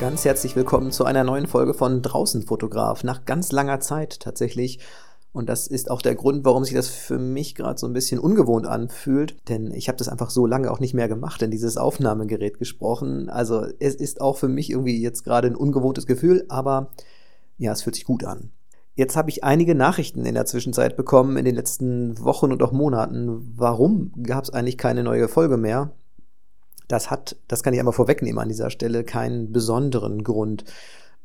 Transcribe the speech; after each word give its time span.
Ganz 0.00 0.24
herzlich 0.24 0.56
willkommen 0.56 0.90
zu 0.90 1.04
einer 1.04 1.22
neuen 1.22 1.46
Folge 1.46 1.72
von 1.72 2.02
Draußen 2.02 2.42
Fotograf. 2.42 3.04
Nach 3.04 3.24
ganz 3.24 3.52
langer 3.52 3.78
Zeit 3.78 4.18
tatsächlich. 4.18 4.80
Und 5.32 5.48
das 5.48 5.68
ist 5.68 5.88
auch 5.88 6.02
der 6.02 6.16
Grund, 6.16 6.44
warum 6.44 6.64
sich 6.64 6.74
das 6.74 6.88
für 6.88 7.18
mich 7.18 7.54
gerade 7.54 7.78
so 7.78 7.86
ein 7.86 7.92
bisschen 7.92 8.18
ungewohnt 8.18 8.66
anfühlt. 8.66 9.36
Denn 9.48 9.72
ich 9.72 9.86
habe 9.86 9.96
das 9.96 10.08
einfach 10.08 10.30
so 10.30 10.46
lange 10.46 10.70
auch 10.72 10.80
nicht 10.80 10.94
mehr 10.94 11.06
gemacht, 11.06 11.40
in 11.42 11.52
dieses 11.52 11.76
Aufnahmegerät 11.76 12.58
gesprochen. 12.58 13.30
Also 13.30 13.66
es 13.78 13.94
ist 13.94 14.20
auch 14.20 14.36
für 14.36 14.48
mich 14.48 14.70
irgendwie 14.70 15.00
jetzt 15.00 15.22
gerade 15.22 15.46
ein 15.46 15.56
ungewohntes 15.56 16.06
Gefühl, 16.06 16.44
aber 16.48 16.90
ja, 17.56 17.70
es 17.70 17.82
fühlt 17.82 17.94
sich 17.94 18.04
gut 18.04 18.24
an. 18.24 18.50
Jetzt 18.96 19.16
habe 19.16 19.30
ich 19.30 19.44
einige 19.44 19.76
Nachrichten 19.76 20.26
in 20.26 20.34
der 20.34 20.46
Zwischenzeit 20.46 20.96
bekommen, 20.96 21.36
in 21.36 21.44
den 21.44 21.54
letzten 21.54 22.18
Wochen 22.22 22.50
und 22.50 22.62
auch 22.64 22.72
Monaten. 22.72 23.52
Warum 23.56 24.12
gab 24.24 24.42
es 24.42 24.50
eigentlich 24.50 24.78
keine 24.78 25.04
neue 25.04 25.28
Folge 25.28 25.56
mehr? 25.56 25.92
Das 26.88 27.10
hat, 27.10 27.36
das 27.48 27.62
kann 27.62 27.72
ich 27.72 27.80
einmal 27.80 27.94
vorwegnehmen 27.94 28.38
an 28.38 28.48
dieser 28.48 28.70
Stelle, 28.70 29.04
keinen 29.04 29.52
besonderen 29.52 30.22
Grund. 30.22 30.64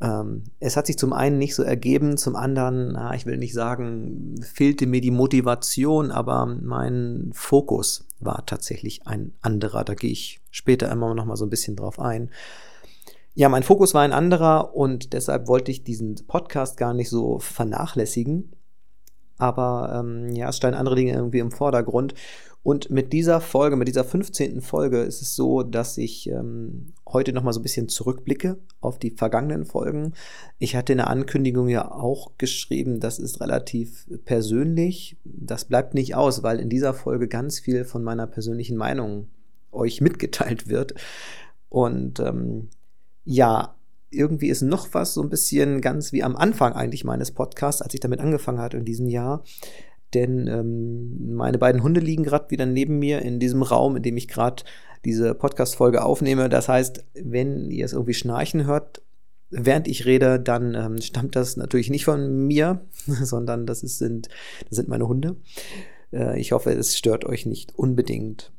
Ähm, 0.02 0.44
es 0.60 0.78
hat 0.78 0.88
sich 0.88 0.98
zum 0.98 1.12
einen 1.12 1.38
nicht 1.38 1.56
so 1.56 1.64
ergeben, 1.64 2.18
zum 2.18 2.36
anderen, 2.36 2.94
na, 2.94 3.14
ich 3.14 3.26
will 3.26 3.38
nicht 3.38 3.54
sagen, 3.54 4.36
fehlte 4.42 4.88
mir 4.88 5.02
die 5.02 5.12
Motivation, 5.12 6.12
aber 6.12 6.46
mein 6.46 7.32
Fokus 7.34 8.06
war 8.20 8.46
tatsächlich 8.46 9.08
ein 9.08 9.34
anderer. 9.42 9.84
Da 9.84 9.96
gehe 9.96 10.12
ich 10.12 10.40
später 10.52 10.92
immer 10.92 11.14
noch 11.14 11.26
mal 11.26 11.36
so 11.36 11.46
ein 11.46 11.50
bisschen 11.50 11.76
drauf 11.76 12.00
ein. 12.00 12.30
Ja, 13.36 13.50
mein 13.50 13.64
Fokus 13.64 13.94
war 13.94 14.02
ein 14.02 14.14
anderer 14.14 14.76
und 14.76 15.14
deshalb 15.14 15.48
wollte 15.48 15.72
ich 15.72 15.84
diesen 15.84 16.16
Podcast 16.28 16.78
gar 16.78 16.94
nicht 16.94 17.10
so 17.10 17.40
vernachlässigen. 17.40 18.52
Aber 19.38 19.98
ähm, 19.98 20.30
ja, 20.34 20.50
es 20.50 20.58
standen 20.58 20.78
andere 20.78 20.96
Dinge 20.96 21.14
irgendwie 21.14 21.40
im 21.40 21.52
Vordergrund. 21.52 22.14
Und 22.62 22.90
mit 22.90 23.14
dieser 23.14 23.40
Folge, 23.40 23.78
mit 23.78 23.88
dieser 23.88 24.04
15. 24.04 24.62
Folge 24.62 25.02
ist 25.02 25.22
es 25.22 25.36
so, 25.36 25.64
dass 25.64 25.98
ich 25.98 26.30
ähm, 26.30 26.94
heute 27.08 27.32
nochmal 27.32 27.54
so 27.54 27.60
ein 27.60 27.64
bisschen 27.64 27.88
zurückblicke 27.88 28.58
auf 28.82 29.00
die 29.00 29.12
vergangenen 29.12 29.66
Folgen. 29.66 30.14
Ich 30.58 30.76
hatte 30.76 30.92
in 30.92 30.98
der 30.98 31.10
Ankündigung 31.10 31.70
ja 31.70 31.90
auch 31.90 32.38
geschrieben, 32.38 33.00
das 33.00 33.18
ist 33.18 33.40
relativ 33.40 34.08
persönlich. 34.26 35.18
Das 35.24 35.66
bleibt 35.66 35.94
nicht 35.94 36.16
aus, 36.16 36.44
weil 36.44 36.60
in 36.60 36.70
dieser 36.70 36.94
Folge 36.94 37.28
ganz 37.28 37.60
viel 37.60 37.86
von 37.86 38.04
meiner 38.04 38.28
persönlichen 38.28 38.76
Meinung 38.76 39.28
euch 39.72 40.02
mitgeteilt 40.02 40.68
wird. 40.68 40.96
Und 41.70 42.20
ähm, 42.20 42.70
ja, 43.24 43.76
irgendwie 44.12 44.50
ist 44.50 44.64
noch 44.64 44.94
was 44.94 45.14
so 45.14 45.22
ein 45.22 45.30
bisschen 45.30 45.82
ganz 45.82 46.12
wie 46.12 46.24
am 46.24 46.36
Anfang 46.36 46.74
eigentlich 46.74 47.04
meines 47.04 47.32
Podcasts, 47.32 47.82
als 47.82 47.94
ich 47.94 48.00
damit 48.00 48.20
angefangen 48.20 48.60
hatte 48.60 48.78
in 48.78 48.86
diesem 48.86 49.08
Jahr 49.08 49.44
denn 50.14 50.48
ähm, 50.48 51.36
meine 51.36 51.58
beiden 51.58 51.84
Hunde 51.84 52.00
liegen 52.00 52.24
gerade 52.24 52.50
wieder 52.50 52.66
neben 52.66 53.00
mir 53.00 53.22
in 53.22 53.40
diesem 53.40 53.62
Raum, 53.62 53.96
in 53.96 54.04
dem 54.04 54.18
ich 54.18 54.28
gerade 54.28 54.64
diese 55.06 55.34
Podcast-Folge 55.36 56.04
aufnehme. 56.04 56.50
Das 56.50 56.68
heißt, 56.68 57.06
wenn 57.14 57.70
ihr 57.70 57.86
es 57.86 57.94
irgendwie 57.94 58.14
schnarchen 58.14 58.66
hört, 58.66 59.02
während 59.50 59.88
ich 59.88 60.06
rede, 60.06 60.40
dann 60.40 60.76
ähm, 60.76 61.02
stammt 61.02 61.36
das 61.36 61.58
natürlich 61.58 61.90
nicht 61.90 62.06
von 62.06 62.48
mir, 62.48 62.82
sondern 63.06 63.66
das, 63.66 63.84
ist, 63.84 63.98
sind, 63.98 64.30
das 64.68 64.78
sind 64.78 64.90
meine 64.90 65.08
Hunde. 65.08 65.36
Äh, 66.12 66.40
ich 66.40 66.52
hoffe, 66.52 66.72
es 66.72 66.98
stört 66.98 67.26
euch 67.26 67.46
nicht 67.46 67.76
unbedingt. 67.76 68.52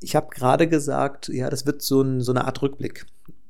Ich 0.00 0.14
habe 0.14 0.28
gerade 0.30 0.68
gesagt, 0.68 1.28
ja, 1.28 1.48
das 1.48 1.64
wird 1.64 1.82
so, 1.82 2.02
ein, 2.02 2.20
so 2.20 2.32
eine 2.32 2.44
Art 2.44 2.60
Rückblick 2.60 3.06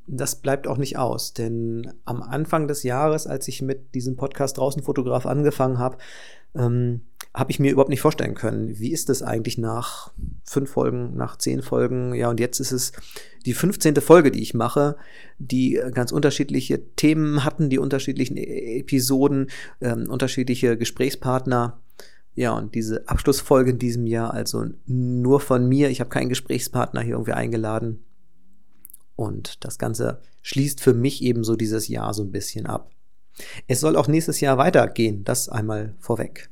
das 0.06 0.36
bleibt 0.36 0.68
auch 0.68 0.76
nicht 0.76 0.96
aus, 0.96 1.32
denn 1.32 1.92
am 2.04 2.22
Anfang 2.22 2.68
des 2.68 2.82
Jahres, 2.84 3.26
als 3.26 3.48
ich 3.48 3.60
mit 3.62 3.94
diesem 3.94 4.16
Podcast 4.16 4.58
draußen 4.58 4.82
Fotograf 4.82 5.26
angefangen 5.26 5.78
habe, 5.78 5.98
ähm, 6.56 7.02
habe 7.34 7.50
ich 7.50 7.58
mir 7.58 7.70
überhaupt 7.70 7.90
nicht 7.90 8.00
vorstellen 8.00 8.34
können, 8.34 8.78
wie 8.78 8.92
ist 8.92 9.08
das 9.08 9.22
eigentlich 9.22 9.58
nach 9.58 10.12
fünf 10.44 10.70
Folgen, 10.70 11.16
nach 11.16 11.36
zehn 11.36 11.62
Folgen, 11.62 12.14
ja, 12.14 12.30
und 12.30 12.40
jetzt 12.40 12.60
ist 12.60 12.72
es 12.72 12.92
die 13.44 13.52
15. 13.52 13.96
Folge, 13.96 14.30
die 14.30 14.42
ich 14.42 14.54
mache, 14.54 14.96
die 15.38 15.80
ganz 15.92 16.12
unterschiedliche 16.12 16.94
Themen 16.94 17.44
hatten, 17.44 17.68
die 17.68 17.78
unterschiedlichen 17.78 18.36
e-, 18.36 18.78
Episoden, 18.80 19.48
ähm, 19.80 20.08
unterschiedliche 20.08 20.76
Gesprächspartner. 20.76 21.80
Ja, 22.34 22.52
und 22.52 22.74
diese 22.74 23.08
Abschlussfolge 23.08 23.70
in 23.70 23.78
diesem 23.78 24.06
Jahr, 24.06 24.32
also 24.34 24.66
nur 24.86 25.40
von 25.40 25.68
mir, 25.68 25.90
ich 25.90 26.00
habe 26.00 26.10
keinen 26.10 26.28
Gesprächspartner 26.28 27.00
hier 27.00 27.14
irgendwie 27.14 27.32
eingeladen, 27.32 28.00
und 29.16 29.64
das 29.64 29.78
Ganze 29.78 30.20
schließt 30.42 30.80
für 30.80 30.94
mich 30.94 31.22
ebenso 31.22 31.56
dieses 31.56 31.88
Jahr 31.88 32.14
so 32.14 32.22
ein 32.22 32.30
bisschen 32.30 32.66
ab. 32.66 32.90
Es 33.66 33.80
soll 33.80 33.96
auch 33.96 34.08
nächstes 34.08 34.40
Jahr 34.40 34.58
weitergehen, 34.58 35.24
das 35.24 35.48
einmal 35.48 35.94
vorweg. 35.98 36.50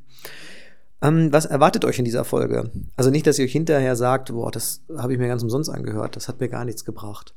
Ähm, 1.03 1.33
was 1.33 1.47
erwartet 1.47 1.85
euch 1.85 1.99
in 1.99 2.05
dieser 2.05 2.25
Folge? 2.25 2.71
Also 2.97 3.11
nicht, 3.11 3.27
dass 3.27 3.39
ihr 3.39 3.45
euch 3.45 3.53
hinterher 3.53 3.97
sagt, 3.97 4.33
boah, 4.33 4.51
das 4.51 4.83
habe 4.97 5.13
ich 5.13 5.19
mir 5.19 5.29
ganz 5.29 5.43
umsonst 5.43 5.71
angehört, 5.71 6.17
das 6.17 6.29
hat 6.29 6.41
mir 6.41 6.49
gar 6.49 6.65
nichts 6.65 6.85
gebracht. 6.85 7.35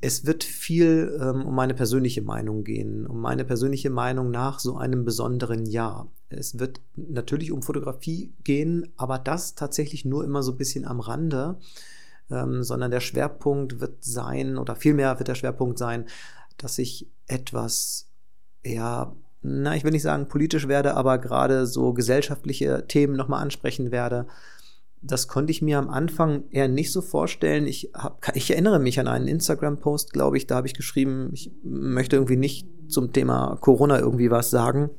Es 0.00 0.26
wird 0.26 0.42
viel 0.42 1.16
ähm, 1.20 1.46
um 1.46 1.54
meine 1.54 1.74
persönliche 1.74 2.22
Meinung 2.22 2.64
gehen, 2.64 3.06
um 3.06 3.20
meine 3.20 3.44
persönliche 3.44 3.90
Meinung 3.90 4.30
nach 4.30 4.58
so 4.58 4.76
einem 4.76 5.04
besonderen 5.04 5.64
Jahr. 5.64 6.10
Es 6.28 6.58
wird 6.58 6.80
natürlich 6.96 7.52
um 7.52 7.62
Fotografie 7.62 8.32
gehen, 8.42 8.92
aber 8.96 9.18
das 9.18 9.54
tatsächlich 9.54 10.04
nur 10.04 10.24
immer 10.24 10.42
so 10.42 10.52
ein 10.52 10.58
bisschen 10.58 10.86
am 10.86 10.98
Rande 10.98 11.58
ähm, 12.32 12.62
sondern 12.62 12.90
der 12.90 13.00
Schwerpunkt 13.00 13.80
wird 13.80 14.02
sein, 14.02 14.58
oder 14.58 14.74
vielmehr 14.74 15.18
wird 15.18 15.28
der 15.28 15.34
Schwerpunkt 15.34 15.78
sein, 15.78 16.06
dass 16.56 16.78
ich 16.78 17.08
etwas, 17.26 18.08
ja, 18.64 19.14
na, 19.42 19.74
ich 19.76 19.84
will 19.84 19.90
nicht 19.90 20.02
sagen 20.02 20.28
politisch 20.28 20.68
werde, 20.68 20.94
aber 20.94 21.18
gerade 21.18 21.66
so 21.66 21.92
gesellschaftliche 21.92 22.86
Themen 22.86 23.16
nochmal 23.16 23.42
ansprechen 23.42 23.90
werde. 23.90 24.26
Das 25.04 25.26
konnte 25.26 25.50
ich 25.50 25.62
mir 25.62 25.78
am 25.78 25.90
Anfang 25.90 26.44
eher 26.50 26.68
nicht 26.68 26.92
so 26.92 27.02
vorstellen. 27.02 27.66
Ich, 27.66 27.90
hab, 27.92 28.36
ich 28.36 28.52
erinnere 28.52 28.78
mich 28.78 29.00
an 29.00 29.08
einen 29.08 29.26
Instagram-Post, 29.26 30.12
glaube 30.12 30.36
ich, 30.36 30.46
da 30.46 30.56
habe 30.56 30.68
ich 30.68 30.74
geschrieben, 30.74 31.30
ich 31.32 31.50
möchte 31.64 32.16
irgendwie 32.16 32.36
nicht 32.36 32.68
zum 32.86 33.12
Thema 33.12 33.56
Corona 33.60 33.98
irgendwie 33.98 34.30
was 34.30 34.50
sagen. 34.50 34.90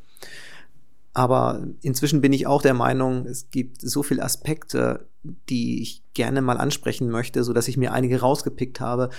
Aber 1.13 1.65
inzwischen 1.81 2.21
bin 2.21 2.33
ich 2.33 2.47
auch 2.47 2.61
der 2.61 2.73
Meinung, 2.73 3.25
es 3.27 3.49
gibt 3.49 3.79
so 3.81 4.03
viele 4.03 4.23
Aspekte, 4.23 5.07
die 5.49 5.81
ich 5.81 6.03
gerne 6.13 6.41
mal 6.41 6.57
ansprechen 6.57 7.09
möchte, 7.09 7.43
so 7.43 7.53
dass 7.53 7.67
ich 7.67 7.77
mir 7.77 7.93
einige 7.93 8.19
rausgepickt 8.19 8.81
habe 8.81 9.09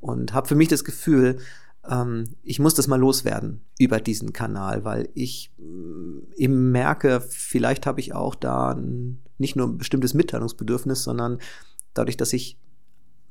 und 0.00 0.32
habe 0.32 0.48
für 0.48 0.54
mich 0.54 0.68
das 0.68 0.82
Gefühl, 0.82 1.38
ähm, 1.88 2.36
ich 2.42 2.58
muss 2.58 2.74
das 2.74 2.86
mal 2.86 3.00
loswerden 3.00 3.62
über 3.78 4.00
diesen 4.00 4.32
Kanal, 4.32 4.84
weil 4.84 5.08
ich 5.14 5.52
äh, 5.58 6.42
eben 6.42 6.70
merke, 6.70 7.20
vielleicht 7.20 7.86
habe 7.86 8.00
ich 8.00 8.14
auch 8.14 8.34
da 8.34 8.78
nicht 9.38 9.56
nur 9.56 9.66
ein 9.66 9.78
bestimmtes 9.78 10.14
Mitteilungsbedürfnis, 10.14 11.02
sondern 11.02 11.38
dadurch, 11.94 12.16
dass 12.16 12.32
ich 12.32 12.58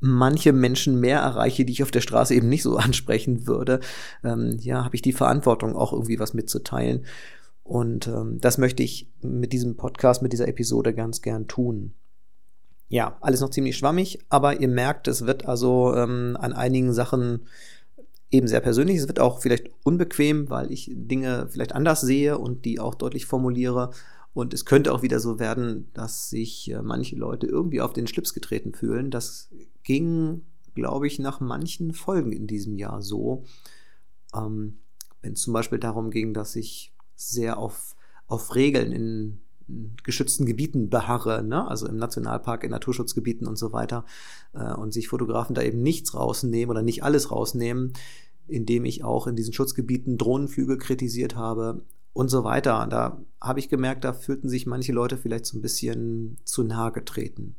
manche 0.01 0.51
Menschen 0.51 0.99
mehr 0.99 1.19
erreiche, 1.19 1.63
die 1.63 1.73
ich 1.73 1.83
auf 1.83 1.91
der 1.91 2.01
Straße 2.01 2.33
eben 2.33 2.49
nicht 2.49 2.63
so 2.63 2.77
ansprechen 2.77 3.47
würde, 3.47 3.79
ähm, 4.23 4.57
ja, 4.59 4.83
habe 4.83 4.95
ich 4.95 5.01
die 5.01 5.13
Verantwortung 5.13 5.75
auch 5.75 5.93
irgendwie 5.93 6.19
was 6.19 6.33
mitzuteilen. 6.33 7.05
Und 7.63 8.07
ähm, 8.07 8.39
das 8.41 8.57
möchte 8.57 8.83
ich 8.83 9.09
mit 9.21 9.53
diesem 9.53 9.77
Podcast, 9.77 10.21
mit 10.21 10.33
dieser 10.33 10.47
Episode 10.47 10.93
ganz 10.93 11.21
gern 11.21 11.47
tun. 11.47 11.93
Ja, 12.89 13.15
alles 13.21 13.39
noch 13.39 13.51
ziemlich 13.51 13.77
schwammig, 13.77 14.19
aber 14.27 14.59
ihr 14.59 14.67
merkt, 14.67 15.07
es 15.07 15.25
wird 15.25 15.45
also 15.45 15.95
ähm, 15.95 16.35
an 16.37 16.51
einigen 16.51 16.91
Sachen 16.91 17.45
eben 18.31 18.47
sehr 18.47 18.61
persönlich. 18.61 18.97
Es 18.97 19.07
wird 19.07 19.19
auch 19.19 19.41
vielleicht 19.41 19.69
unbequem, 19.83 20.49
weil 20.49 20.71
ich 20.71 20.89
Dinge 20.93 21.47
vielleicht 21.49 21.75
anders 21.75 22.01
sehe 22.01 22.37
und 22.37 22.65
die 22.65 22.79
auch 22.79 22.95
deutlich 22.95 23.25
formuliere. 23.25 23.91
Und 24.33 24.53
es 24.53 24.65
könnte 24.65 24.93
auch 24.93 25.01
wieder 25.01 25.19
so 25.19 25.39
werden, 25.39 25.89
dass 25.93 26.29
sich 26.29 26.71
äh, 26.71 26.81
manche 26.81 27.17
Leute 27.17 27.47
irgendwie 27.47 27.81
auf 27.81 27.91
den 27.91 28.07
Schlips 28.07 28.33
getreten 28.33 28.73
fühlen. 28.73 29.11
Das 29.11 29.49
ging, 29.83 30.43
glaube 30.73 31.07
ich, 31.07 31.19
nach 31.19 31.41
manchen 31.41 31.93
Folgen 31.93 32.31
in 32.31 32.47
diesem 32.47 32.77
Jahr 32.77 33.01
so. 33.01 33.43
Ähm, 34.33 34.79
Wenn 35.21 35.33
es 35.33 35.41
zum 35.41 35.53
Beispiel 35.53 35.79
darum 35.79 36.11
ging, 36.11 36.33
dass 36.33 36.55
ich 36.55 36.93
sehr 37.15 37.57
auf, 37.57 37.95
auf 38.27 38.55
Regeln 38.55 38.93
in, 38.93 39.41
geschützten 40.03 40.45
Gebieten 40.45 40.89
beharre, 40.89 41.43
ne? 41.43 41.67
also 41.67 41.87
im 41.87 41.97
Nationalpark, 41.97 42.63
in 42.63 42.71
Naturschutzgebieten 42.71 43.47
und 43.47 43.57
so 43.57 43.71
weiter, 43.71 44.05
äh, 44.53 44.73
und 44.73 44.93
sich 44.93 45.07
Fotografen 45.07 45.53
da 45.53 45.61
eben 45.61 45.81
nichts 45.81 46.13
rausnehmen 46.13 46.71
oder 46.71 46.81
nicht 46.81 47.03
alles 47.03 47.31
rausnehmen, 47.31 47.93
indem 48.47 48.85
ich 48.85 49.03
auch 49.03 49.27
in 49.27 49.35
diesen 49.35 49.53
Schutzgebieten 49.53 50.17
Drohnenflüge 50.17 50.77
kritisiert 50.77 51.35
habe 51.35 51.83
und 52.13 52.29
so 52.29 52.43
weiter. 52.43 52.87
Da 52.89 53.21
habe 53.39 53.59
ich 53.59 53.69
gemerkt, 53.69 54.03
da 54.03 54.13
fühlten 54.13 54.49
sich 54.49 54.65
manche 54.65 54.91
Leute 54.91 55.17
vielleicht 55.17 55.45
so 55.45 55.57
ein 55.57 55.61
bisschen 55.61 56.37
zu 56.43 56.63
nahe 56.63 56.91
getreten. 56.91 57.55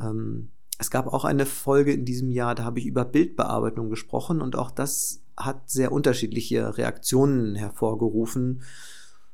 Ähm, 0.00 0.48
es 0.78 0.90
gab 0.90 1.06
auch 1.06 1.24
eine 1.24 1.46
Folge 1.46 1.92
in 1.92 2.04
diesem 2.04 2.30
Jahr, 2.30 2.54
da 2.54 2.64
habe 2.64 2.80
ich 2.80 2.86
über 2.86 3.04
Bildbearbeitung 3.04 3.88
gesprochen 3.88 4.40
und 4.40 4.56
auch 4.56 4.70
das 4.70 5.22
hat 5.36 5.70
sehr 5.70 5.92
unterschiedliche 5.92 6.76
Reaktionen 6.76 7.54
hervorgerufen. 7.54 8.62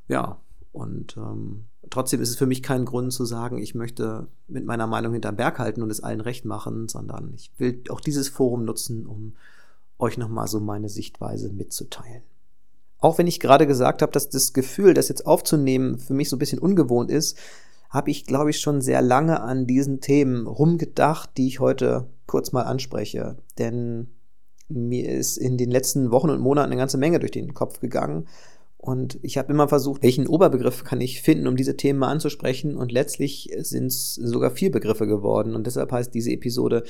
Ja, 0.09 0.41
und 0.73 1.17
ähm, 1.17 1.65
trotzdem 1.91 2.21
ist 2.21 2.31
es 2.31 2.37
für 2.37 2.47
mich 2.47 2.63
kein 2.63 2.85
Grund 2.85 3.13
zu 3.13 3.25
sagen, 3.25 3.59
ich 3.59 3.75
möchte 3.75 4.29
mit 4.47 4.65
meiner 4.65 4.87
Meinung 4.87 5.13
hinterm 5.13 5.37
Berg 5.37 5.59
halten 5.59 5.83
und 5.83 5.91
es 5.91 6.03
allen 6.03 6.21
recht 6.21 6.45
machen, 6.45 6.89
sondern 6.89 7.33
ich 7.35 7.51
will 7.59 7.83
auch 7.89 8.01
dieses 8.01 8.29
Forum 8.29 8.65
nutzen, 8.65 9.07
um 9.07 9.35
euch 9.99 10.19
nochmal 10.19 10.49
so 10.49 10.61
meine 10.61 10.89
Sichtweise 10.89 11.51
mitzuteilen. 11.53 12.23
Auch 13.01 13.19
wenn 13.19 13.27
ich 13.27 13.41
gerade 13.41 13.67
gesagt 13.67 14.03
habe, 14.03 14.13
dass 14.13 14.29
das 14.29 14.53
Gefühl, 14.53 14.95
das 14.95 15.09
jetzt 15.09 15.27
aufzunehmen, 15.27 15.99
für 15.99 16.15
mich 16.15 16.29
so 16.29 16.37
ein 16.37 16.41
bisschen 16.41 16.59
ungewohnt 16.59 17.11
ist, 17.11 17.39
habe 17.91 18.11
ich, 18.11 18.27
glaube 18.27 18.51
ich, 18.51 18.61
schon 18.61 18.81
sehr 18.81 19.03
lange 19.03 19.41
an 19.41 19.67
diesen 19.67 20.01
Themen 20.01 20.47
rumgedacht, 20.47 21.31
die 21.37 21.47
ich 21.47 21.61
heute 21.61 22.09
kurz 22.27 22.53
mal 22.53 22.63
anspreche. 22.63 23.37
Denn 23.59 24.09
mir 24.69 25.09
ist 25.09 25.39
in 25.39 25.57
den 25.57 25.71
letzten 25.71 26.11
Wochen 26.11 26.31
und 26.31 26.41
Monaten 26.41 26.71
eine 26.71 26.81
ganze 26.81 26.99
Menge 26.99 27.19
durch 27.19 27.33
den 27.33 27.55
Kopf 27.55 27.81
gegangen. 27.81 28.27
Und 28.79 29.19
ich 29.23 29.37
habe 29.37 29.53
immer 29.53 29.69
versucht, 29.69 30.03
welchen 30.05 30.29
Oberbegriff 30.29 30.85
kann 30.85 31.01
ich 31.01 31.21
finden, 31.21 31.49
um 31.49 31.57
diese 31.57 31.77
Themen 31.77 31.99
mal 31.99 32.09
anzusprechen. 32.09 32.77
Und 32.77 32.93
letztlich 32.93 33.51
sind 33.59 33.87
es 33.87 34.15
sogar 34.15 34.53
vier 34.53 34.71
Begriffe 34.71 35.07
geworden. 35.07 35.57
Und 35.57 35.67
deshalb 35.67 35.91
heißt 35.91 36.15
diese 36.15 36.31
Episode 36.31 36.85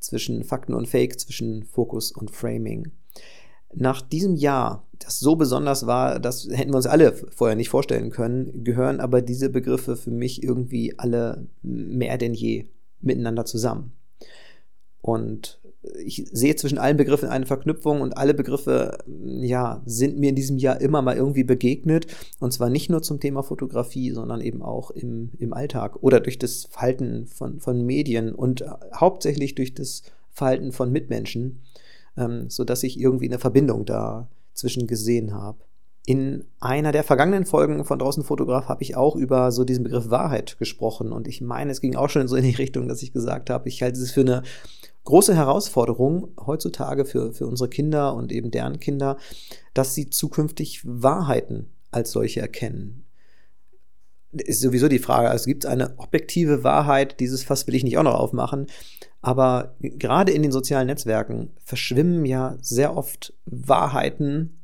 zwischen 0.00 0.42
Fakten 0.42 0.74
und 0.74 0.88
Fake, 0.88 1.18
zwischen 1.20 1.64
Fokus 1.64 2.10
und 2.10 2.32
Framing. 2.32 2.90
Nach 3.72 4.02
diesem 4.02 4.34
Jahr, 4.34 4.88
das 4.98 5.20
so 5.20 5.36
besonders 5.36 5.86
war, 5.86 6.18
das 6.18 6.48
hätten 6.50 6.72
wir 6.72 6.76
uns 6.76 6.86
alle 6.86 7.12
vorher 7.12 7.56
nicht 7.56 7.68
vorstellen 7.68 8.10
können, 8.10 8.64
gehören 8.64 8.98
aber 8.98 9.22
diese 9.22 9.48
Begriffe 9.48 9.94
für 9.96 10.10
mich 10.10 10.42
irgendwie 10.42 10.98
alle 10.98 11.46
mehr 11.62 12.18
denn 12.18 12.34
je 12.34 12.66
miteinander 13.00 13.44
zusammen. 13.44 13.92
Und 15.00 15.59
ich 16.04 16.26
sehe 16.30 16.56
zwischen 16.56 16.78
allen 16.78 16.98
Begriffen 16.98 17.28
eine 17.28 17.46
Verknüpfung 17.46 18.02
und 18.02 18.16
alle 18.16 18.34
Begriffe, 18.34 18.98
ja, 19.06 19.80
sind 19.86 20.18
mir 20.18 20.30
in 20.30 20.36
diesem 20.36 20.58
Jahr 20.58 20.80
immer 20.80 21.00
mal 21.00 21.16
irgendwie 21.16 21.44
begegnet. 21.44 22.06
Und 22.38 22.52
zwar 22.52 22.68
nicht 22.68 22.90
nur 22.90 23.02
zum 23.02 23.18
Thema 23.18 23.42
Fotografie, 23.42 24.10
sondern 24.10 24.42
eben 24.42 24.62
auch 24.62 24.90
im, 24.90 25.30
im 25.38 25.54
Alltag 25.54 26.02
oder 26.02 26.20
durch 26.20 26.38
das 26.38 26.66
Verhalten 26.70 27.26
von, 27.26 27.60
von 27.60 27.84
Medien 27.84 28.34
und 28.34 28.64
hauptsächlich 28.94 29.54
durch 29.54 29.74
das 29.74 30.02
Verhalten 30.30 30.72
von 30.72 30.92
Mitmenschen, 30.92 31.60
ähm, 32.16 32.50
sodass 32.50 32.82
ich 32.82 33.00
irgendwie 33.00 33.26
eine 33.26 33.38
Verbindung 33.38 33.86
dazwischen 33.86 34.86
gesehen 34.86 35.32
habe. 35.32 35.58
In 36.06 36.44
einer 36.60 36.92
der 36.92 37.04
vergangenen 37.04 37.46
Folgen 37.46 37.84
von 37.84 37.98
Draußen 37.98 38.24
Fotograf 38.24 38.68
habe 38.68 38.82
ich 38.82 38.96
auch 38.96 39.16
über 39.16 39.52
so 39.52 39.64
diesen 39.64 39.84
Begriff 39.84 40.10
Wahrheit 40.10 40.58
gesprochen 40.58 41.12
und 41.12 41.28
ich 41.28 41.40
meine, 41.40 41.70
es 41.70 41.80
ging 41.80 41.94
auch 41.94 42.08
schon 42.08 42.26
so 42.26 42.36
in 42.36 42.44
die 42.44 42.54
Richtung, 42.54 42.88
dass 42.88 43.02
ich 43.02 43.12
gesagt 43.12 43.50
habe, 43.50 43.68
ich 43.68 43.82
halte 43.82 44.00
es 44.00 44.10
für 44.10 44.22
eine 44.22 44.42
große 45.04 45.34
Herausforderung 45.34 46.34
heutzutage 46.44 47.04
für, 47.04 47.32
für 47.32 47.46
unsere 47.46 47.68
Kinder 47.68 48.14
und 48.14 48.32
eben 48.32 48.50
deren 48.50 48.80
Kinder, 48.80 49.16
dass 49.74 49.94
sie 49.94 50.10
zukünftig 50.10 50.82
Wahrheiten 50.84 51.70
als 51.90 52.12
solche 52.12 52.40
erkennen. 52.40 53.04
Ist 54.32 54.60
sowieso 54.60 54.86
die 54.88 55.00
Frage, 55.00 55.28
also 55.28 55.46
gibt 55.46 55.64
es 55.64 55.70
eine 55.70 55.98
objektive 55.98 56.62
Wahrheit, 56.62 57.18
dieses 57.18 57.42
Fass 57.42 57.66
will 57.66 57.74
ich 57.74 57.82
nicht 57.82 57.98
auch 57.98 58.04
noch 58.04 58.14
aufmachen, 58.14 58.66
aber 59.22 59.74
gerade 59.80 60.32
in 60.32 60.42
den 60.42 60.52
sozialen 60.52 60.86
Netzwerken 60.86 61.50
verschwimmen 61.64 62.24
ja 62.24 62.56
sehr 62.60 62.96
oft 62.96 63.34
Wahrheiten 63.44 64.60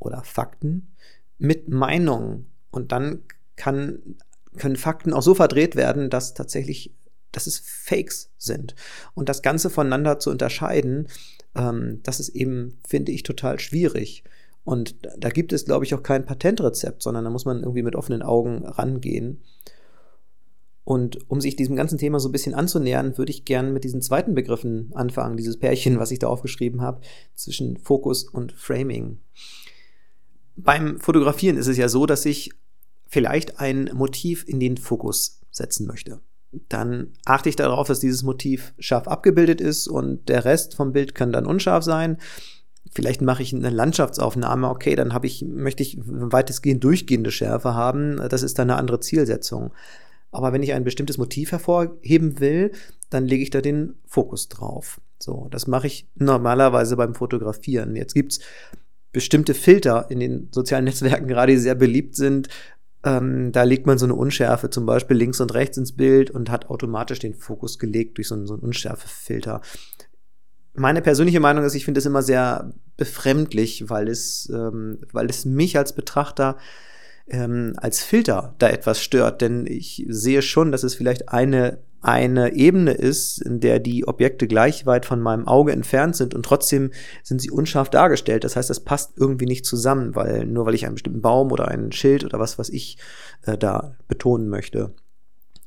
oder 0.00 0.24
Fakten 0.24 0.94
mit 1.38 1.68
Meinungen 1.68 2.50
und 2.70 2.90
dann 2.90 3.22
kann, 3.56 4.16
können 4.56 4.76
Fakten 4.76 5.12
auch 5.12 5.22
so 5.22 5.34
verdreht 5.34 5.76
werden, 5.76 6.10
dass 6.10 6.34
tatsächlich 6.34 6.94
dass 7.32 7.46
es 7.46 7.58
Fakes 7.58 8.30
sind. 8.38 8.74
Und 9.14 9.28
das 9.28 9.42
Ganze 9.42 9.70
voneinander 9.70 10.18
zu 10.18 10.30
unterscheiden, 10.30 11.08
ähm, 11.54 12.00
das 12.02 12.20
ist 12.20 12.30
eben, 12.30 12.78
finde 12.86 13.12
ich, 13.12 13.22
total 13.22 13.58
schwierig. 13.58 14.24
Und 14.64 14.96
da 15.18 15.30
gibt 15.30 15.52
es, 15.52 15.64
glaube 15.64 15.84
ich, 15.84 15.94
auch 15.94 16.02
kein 16.02 16.24
Patentrezept, 16.24 17.02
sondern 17.02 17.24
da 17.24 17.30
muss 17.30 17.44
man 17.44 17.60
irgendwie 17.60 17.82
mit 17.82 17.96
offenen 17.96 18.22
Augen 18.22 18.64
rangehen. 18.64 19.42
Und 20.84 21.30
um 21.30 21.40
sich 21.40 21.56
diesem 21.56 21.76
ganzen 21.76 21.98
Thema 21.98 22.20
so 22.20 22.28
ein 22.28 22.32
bisschen 22.32 22.54
anzunähern, 22.54 23.16
würde 23.16 23.30
ich 23.30 23.44
gerne 23.44 23.70
mit 23.70 23.84
diesen 23.84 24.02
zweiten 24.02 24.34
Begriffen 24.34 24.90
anfangen, 24.94 25.36
dieses 25.36 25.58
Pärchen, 25.58 25.98
was 25.98 26.10
ich 26.10 26.18
da 26.18 26.26
aufgeschrieben 26.26 26.80
habe, 26.80 27.00
zwischen 27.34 27.76
Fokus 27.76 28.24
und 28.24 28.52
Framing. 28.52 29.18
Beim 30.56 30.98
Fotografieren 31.00 31.56
ist 31.56 31.68
es 31.68 31.76
ja 31.76 31.88
so, 31.88 32.04
dass 32.06 32.26
ich 32.26 32.50
vielleicht 33.06 33.60
ein 33.60 33.90
Motiv 33.94 34.46
in 34.46 34.58
den 34.60 34.76
Fokus 34.76 35.40
setzen 35.50 35.86
möchte 35.86 36.20
dann 36.68 37.08
achte 37.24 37.48
ich 37.48 37.56
darauf, 37.56 37.88
dass 37.88 38.00
dieses 38.00 38.22
Motiv 38.22 38.74
scharf 38.78 39.08
abgebildet 39.08 39.60
ist 39.60 39.88
und 39.88 40.28
der 40.28 40.44
Rest 40.44 40.74
vom 40.74 40.92
Bild 40.92 41.14
kann 41.14 41.32
dann 41.32 41.46
unscharf 41.46 41.82
sein. 41.82 42.18
Vielleicht 42.94 43.22
mache 43.22 43.42
ich 43.42 43.54
eine 43.54 43.70
Landschaftsaufnahme, 43.70 44.68
okay, 44.68 44.94
dann 44.94 45.14
habe 45.14 45.26
ich, 45.26 45.42
möchte 45.42 45.82
ich 45.82 45.98
weitestgehend 46.04 46.84
durchgehende 46.84 47.30
Schärfe 47.30 47.74
haben. 47.74 48.16
Das 48.28 48.42
ist 48.42 48.58
dann 48.58 48.70
eine 48.70 48.78
andere 48.78 49.00
Zielsetzung. 49.00 49.72
Aber 50.30 50.52
wenn 50.52 50.62
ich 50.62 50.72
ein 50.72 50.84
bestimmtes 50.84 51.18
Motiv 51.18 51.52
hervorheben 51.52 52.38
will, 52.40 52.72
dann 53.08 53.26
lege 53.26 53.42
ich 53.42 53.50
da 53.50 53.60
den 53.60 53.94
Fokus 54.06 54.48
drauf. 54.48 55.00
So, 55.18 55.48
das 55.50 55.66
mache 55.66 55.86
ich 55.86 56.06
normalerweise 56.16 56.96
beim 56.96 57.14
Fotografieren. 57.14 57.96
Jetzt 57.96 58.14
gibt's 58.14 58.40
bestimmte 59.12 59.54
Filter 59.54 60.06
in 60.10 60.20
den 60.20 60.48
sozialen 60.50 60.86
Netzwerken 60.86 61.28
gerade, 61.28 61.52
die 61.52 61.58
sehr 61.58 61.74
beliebt 61.74 62.16
sind, 62.16 62.48
ähm, 63.04 63.52
da 63.52 63.64
legt 63.64 63.86
man 63.86 63.98
so 63.98 64.06
eine 64.06 64.14
Unschärfe 64.14 64.70
zum 64.70 64.86
Beispiel 64.86 65.16
links 65.16 65.40
und 65.40 65.54
rechts 65.54 65.76
ins 65.76 65.96
Bild 65.96 66.30
und 66.30 66.50
hat 66.50 66.70
automatisch 66.70 67.18
den 67.18 67.34
Fokus 67.34 67.78
gelegt 67.78 68.18
durch 68.18 68.28
so 68.28 68.34
einen, 68.34 68.46
so 68.46 68.54
einen 68.54 68.62
Unschärfefilter. 68.62 69.60
Meine 70.74 71.02
persönliche 71.02 71.40
Meinung 71.40 71.64
ist, 71.64 71.74
ich 71.74 71.84
finde 71.84 71.98
es 71.98 72.06
immer 72.06 72.22
sehr 72.22 72.72
befremdlich, 72.96 73.90
weil 73.90 74.08
es, 74.08 74.50
ähm, 74.54 74.98
weil 75.12 75.28
es 75.28 75.44
mich 75.44 75.76
als 75.76 75.94
Betrachter 75.94 76.56
ähm, 77.28 77.74
als 77.76 78.02
Filter 78.02 78.54
da 78.58 78.68
etwas 78.68 79.00
stört, 79.00 79.40
denn 79.42 79.66
ich 79.66 80.04
sehe 80.08 80.42
schon, 80.42 80.72
dass 80.72 80.82
es 80.82 80.94
vielleicht 80.94 81.28
eine 81.28 81.78
eine 82.02 82.52
Ebene 82.52 82.92
ist, 82.92 83.40
in 83.40 83.60
der 83.60 83.78
die 83.78 84.06
Objekte 84.06 84.48
gleich 84.48 84.86
weit 84.86 85.06
von 85.06 85.20
meinem 85.20 85.46
Auge 85.46 85.70
entfernt 85.70 86.16
sind 86.16 86.34
und 86.34 86.44
trotzdem 86.44 86.90
sind 87.22 87.40
sie 87.40 87.50
unscharf 87.50 87.90
dargestellt. 87.90 88.42
Das 88.42 88.56
heißt, 88.56 88.68
das 88.68 88.80
passt 88.80 89.12
irgendwie 89.16 89.46
nicht 89.46 89.64
zusammen, 89.64 90.16
weil 90.16 90.44
nur 90.44 90.66
weil 90.66 90.74
ich 90.74 90.84
einen 90.84 90.96
bestimmten 90.96 91.22
Baum 91.22 91.52
oder 91.52 91.68
ein 91.68 91.92
Schild 91.92 92.24
oder 92.24 92.40
was, 92.40 92.58
was 92.58 92.68
ich 92.68 92.98
äh, 93.42 93.56
da 93.56 93.94
betonen 94.08 94.48
möchte. 94.48 94.92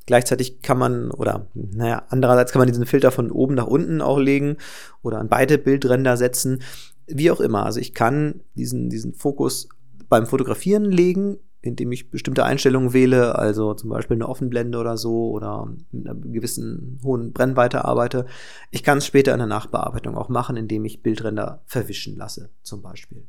Gleichzeitig 0.04 0.60
kann 0.60 0.78
man, 0.78 1.10
oder 1.10 1.46
naja, 1.54 2.04
andererseits 2.10 2.52
kann 2.52 2.60
man 2.60 2.68
diesen 2.68 2.86
Filter 2.86 3.10
von 3.10 3.30
oben 3.30 3.54
nach 3.54 3.66
unten 3.66 4.02
auch 4.02 4.18
legen 4.18 4.58
oder 5.02 5.18
an 5.18 5.28
beide 5.28 5.56
Bildränder 5.56 6.18
setzen, 6.18 6.62
wie 7.06 7.30
auch 7.30 7.40
immer. 7.40 7.64
Also 7.64 7.80
ich 7.80 7.94
kann 7.94 8.42
diesen, 8.54 8.90
diesen 8.90 9.14
Fokus 9.14 9.68
beim 10.08 10.26
Fotografieren 10.26 10.84
legen, 10.84 11.38
indem 11.60 11.92
ich 11.92 12.10
bestimmte 12.10 12.44
Einstellungen 12.44 12.92
wähle, 12.92 13.36
also 13.36 13.74
zum 13.74 13.90
Beispiel 13.90 14.16
eine 14.16 14.28
Offenblende 14.28 14.78
oder 14.78 14.96
so 14.96 15.30
oder 15.30 15.68
mit 15.90 16.08
einer 16.08 16.18
gewissen 16.18 17.00
hohen 17.02 17.32
Brennweite 17.32 17.84
arbeite. 17.84 18.26
Ich 18.70 18.82
kann 18.82 18.98
es 18.98 19.06
später 19.06 19.32
in 19.32 19.38
der 19.38 19.46
Nachbearbeitung 19.46 20.16
auch 20.16 20.28
machen, 20.28 20.56
indem 20.56 20.84
ich 20.84 21.02
Bildränder 21.02 21.62
verwischen 21.66 22.16
lasse, 22.16 22.50
zum 22.62 22.82
Beispiel. 22.82 23.26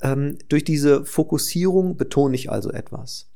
Ähm, 0.00 0.38
durch 0.48 0.64
diese 0.64 1.04
Fokussierung 1.04 1.96
betone 1.96 2.34
ich 2.34 2.50
also 2.50 2.70
etwas. 2.70 3.28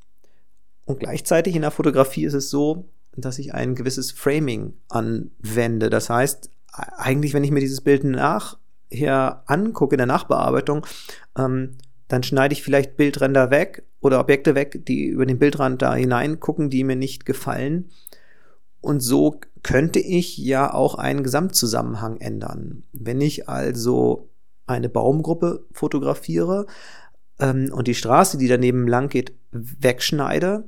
Und 0.84 0.98
gleichzeitig 0.98 1.54
in 1.54 1.62
der 1.62 1.70
Fotografie 1.70 2.24
ist 2.24 2.34
es 2.34 2.50
so, 2.50 2.88
dass 3.16 3.38
ich 3.38 3.54
ein 3.54 3.74
gewisses 3.74 4.10
Framing 4.12 4.74
anwende. 4.88 5.90
Das 5.90 6.10
heißt, 6.10 6.50
eigentlich, 6.72 7.34
wenn 7.34 7.44
ich 7.44 7.50
mir 7.50 7.60
dieses 7.60 7.80
Bild 7.80 8.04
nachher 8.04 9.42
angucke 9.46 9.94
in 9.94 9.98
der 9.98 10.06
Nachbearbeitung, 10.06 10.86
ähm, 11.40 11.76
dann 12.08 12.22
schneide 12.22 12.52
ich 12.52 12.62
vielleicht 12.62 12.96
Bildränder 12.96 13.50
weg 13.50 13.84
oder 14.00 14.20
Objekte 14.20 14.54
weg, 14.54 14.84
die 14.86 15.06
über 15.06 15.26
den 15.26 15.38
Bildrand 15.38 15.80
da 15.80 15.94
hineingucken, 15.94 16.70
die 16.70 16.84
mir 16.84 16.96
nicht 16.96 17.24
gefallen. 17.24 17.90
Und 18.80 19.00
so 19.00 19.40
könnte 19.62 20.00
ich 20.00 20.38
ja 20.38 20.72
auch 20.72 20.94
einen 20.94 21.22
Gesamtzusammenhang 21.22 22.16
ändern. 22.18 22.82
Wenn 22.92 23.20
ich 23.20 23.48
also 23.48 24.30
eine 24.66 24.88
Baumgruppe 24.88 25.66
fotografiere 25.72 26.66
ähm, 27.38 27.70
und 27.72 27.88
die 27.88 27.94
Straße, 27.94 28.38
die 28.38 28.48
daneben 28.48 28.88
lang 28.88 29.08
geht, 29.08 29.34
wegschneide, 29.52 30.64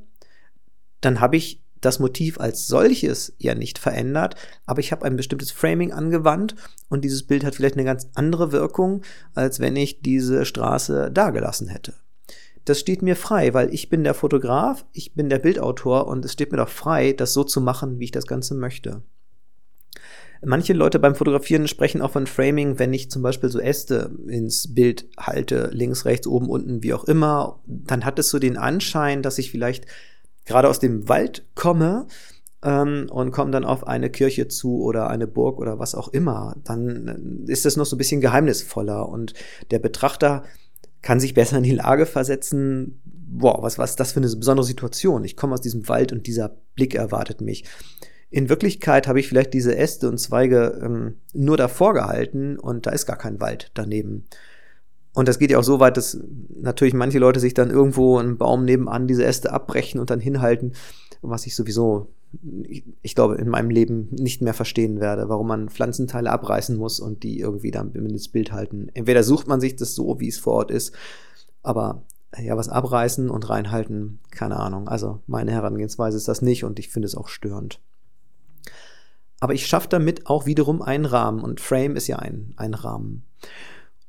dann 1.01 1.21
habe 1.21 1.37
ich 1.37 1.62
das 1.83 1.99
Motiv 1.99 2.41
als 2.41 2.67
solches 2.67 3.35
ja 3.39 3.55
nicht 3.55 3.79
verändert, 3.79 4.37
aber 4.65 4.81
ich 4.81 4.93
habe 4.93 5.05
ein 5.05 5.17
bestimmtes 5.17 5.51
Framing 5.51 5.93
angewandt 5.93 6.55
und 6.89 7.05
dieses 7.05 7.25
Bild 7.25 7.45
hat 7.45 7.55
vielleicht 7.55 7.77
eine 7.77 7.85
ganz 7.85 8.09
andere 8.15 8.53
Wirkung, 8.53 9.03
als 9.35 9.61
wenn 9.61 9.77
ich 9.77 10.01
diese 10.01 10.47
Straße 10.47 11.11
dagelassen 11.11 11.69
hätte. 11.69 11.95
Das 12.65 12.79
steht 12.79 13.03
mir 13.03 13.17
frei, 13.17 13.53
weil 13.55 13.75
ich 13.75 13.89
bin 13.89 14.05
der 14.05 14.15
Fotograf, 14.15 14.87
ich 14.93 15.15
bin 15.15 15.29
der 15.29 15.41
Bildautor 15.41 16.07
und 16.07 16.25
es 16.25 16.33
steht 16.33 16.53
mir 16.53 16.59
doch 16.59 16.69
frei, 16.69 17.13
das 17.13 17.33
so 17.33 17.43
zu 17.43 17.61
machen, 17.61 17.99
wie 17.99 18.05
ich 18.05 18.13
das 18.13 18.27
Ganze 18.27 18.55
möchte. 18.55 19.03
Manche 20.45 20.73
Leute 20.73 20.99
beim 20.99 21.15
Fotografieren 21.15 21.69
sprechen 21.69 22.03
auch 22.03 22.11
von 22.11 22.27
Framing, 22.27 22.81
wenn 22.81 22.93
ich 22.93 23.11
zum 23.11 23.23
Beispiel 23.23 23.49
so 23.49 23.61
Äste 23.61 24.11
ins 24.27 24.75
Bild 24.75 25.09
halte, 25.17 25.71
links, 25.73 26.05
rechts, 26.05 26.27
oben, 26.27 26.49
unten, 26.49 26.83
wie 26.83 26.95
auch 26.95 27.05
immer, 27.05 27.61
dann 27.67 28.05
hat 28.05 28.19
es 28.19 28.29
so 28.29 28.41
den 28.41 28.57
Anschein, 28.57 29.23
dass 29.23 29.39
ich 29.39 29.53
vielleicht 29.53 29.87
gerade 30.45 30.69
aus 30.69 30.79
dem 30.79 31.09
Wald 31.09 31.45
komme 31.55 32.07
ähm, 32.63 33.07
und 33.11 33.33
komme 33.33 33.51
dann 33.51 33.65
auf 33.65 33.87
eine 33.87 34.11
Kirche 34.11 34.49
zu 34.49 34.83
oder 34.83 35.09
eine 35.09 35.27
Burg 35.27 35.59
oder 35.59 35.79
was 35.79 35.95
auch 35.95 36.09
immer, 36.09 36.57
dann 36.65 37.45
ist 37.47 37.65
das 37.65 37.77
noch 37.77 37.87
so 37.87 37.97
ein 37.97 37.99
bisschen 37.99 38.21
geheimnisvoller 38.21 39.09
und 39.09 39.35
der 39.71 39.79
Betrachter 39.79 40.45
kann 41.03 41.21
sich 41.21 41.35
besser 41.35 41.59
in 41.59 41.65
die 41.65 41.73
Lage 41.73 42.07
versetzen, 42.07 43.01
boah, 43.05 43.63
was, 43.63 43.79
was 43.79 43.91
ist 43.91 44.01
das 44.01 44.13
für 44.13 44.21
eine 44.21 44.35
besondere 44.37 44.65
Situation? 44.65 45.25
Ich 45.25 45.37
komme 45.37 45.55
aus 45.55 45.61
diesem 45.61 45.89
Wald 45.89 46.13
und 46.13 46.27
dieser 46.27 46.57
Blick 46.75 46.95
erwartet 46.95 47.41
mich. 47.41 47.65
In 48.31 48.49
Wirklichkeit 48.49 49.09
habe 49.09 49.21
ich 49.21 49.29
vielleicht 49.29 49.53
diese 49.53 49.77
Äste 49.77 50.09
und 50.09 50.19
Zweige 50.19 50.81
ähm, 50.83 51.17
nur 51.35 51.57
davor 51.57 51.93
gehalten 51.93 52.59
und 52.59 52.87
da 52.87 52.91
ist 52.91 53.07
gar 53.07 53.19
kein 53.19 53.41
Wald 53.41 53.71
daneben. 53.75 54.25
Und 55.15 55.29
das 55.29 55.39
geht 55.39 55.51
ja 55.51 55.59
auch 55.59 55.65
so 55.65 55.79
weit, 55.79 55.97
dass 55.97 56.19
natürlich 56.55 56.95
manche 56.95 57.19
Leute 57.19 57.41
sich 57.41 57.55
dann 57.55 57.71
irgendwo 57.71 58.19
einen 58.19 58.39
Baum 58.39 58.65
nebenan 58.65 59.07
diese 59.07 59.25
Äste 59.25 59.53
abbrechen 59.53 60.01
und 60.01 60.11
dann 60.11 60.21
hinhalten, 60.21 60.73
was 61.21 61.47
ich 61.47 61.55
sowieso 61.55 62.09
ich, 63.03 63.15
glaube, 63.15 63.37
in 63.37 63.49
meinem 63.49 63.71
Leben 63.71 64.09
nicht 64.11 64.41
mehr 64.41 64.55
verstehen 64.55 65.01
werde, 65.01 65.29
warum 65.29 65.49
man 65.49 65.69
Pflanzenteile 65.69 66.31
abreißen 66.31 66.77
muss 66.77 66.99
und 66.99 67.23
die 67.23 67.39
irgendwie 67.39 67.71
dann 67.71 67.93
ins 67.93 68.29
Bild 68.29 68.53
halten. 68.53 68.89
Entweder 68.95 69.23
sucht 69.23 69.47
man 69.49 69.61
sich 69.61 69.77
das 69.77 69.95
so, 69.95 70.19
wie 70.19 70.29
es 70.29 70.39
vor 70.39 70.55
Ort 70.55 70.71
ist, 70.71 70.95
aber 71.63 72.03
ja, 72.39 72.57
was 72.57 72.71
abreißen 72.71 73.29
und 73.29 73.51
reinhalten, 73.51 74.19
keine 74.31 74.57
Ahnung. 74.57 74.89
Also 74.89 75.21
meine 75.27 75.53
Herangehensweise 75.53 76.17
ist 76.17 76.29
das 76.29 76.41
nicht 76.41 76.65
und 76.65 76.79
ich 76.79 76.89
finde 76.89 77.07
es 77.07 77.15
auch 77.15 77.29
störend. 77.29 77.81
Aber 79.41 79.53
ich 79.53 79.67
schaffe 79.67 79.89
damit 79.89 80.27
auch 80.27 80.47
wiederum 80.47 80.81
einen 80.81 81.05
Rahmen 81.05 81.43
und 81.43 81.61
Frame 81.61 81.97
ist 81.97 82.07
ja 82.07 82.19
ein, 82.21 82.55
ein 82.57 82.75
Rahmen. 82.75 83.25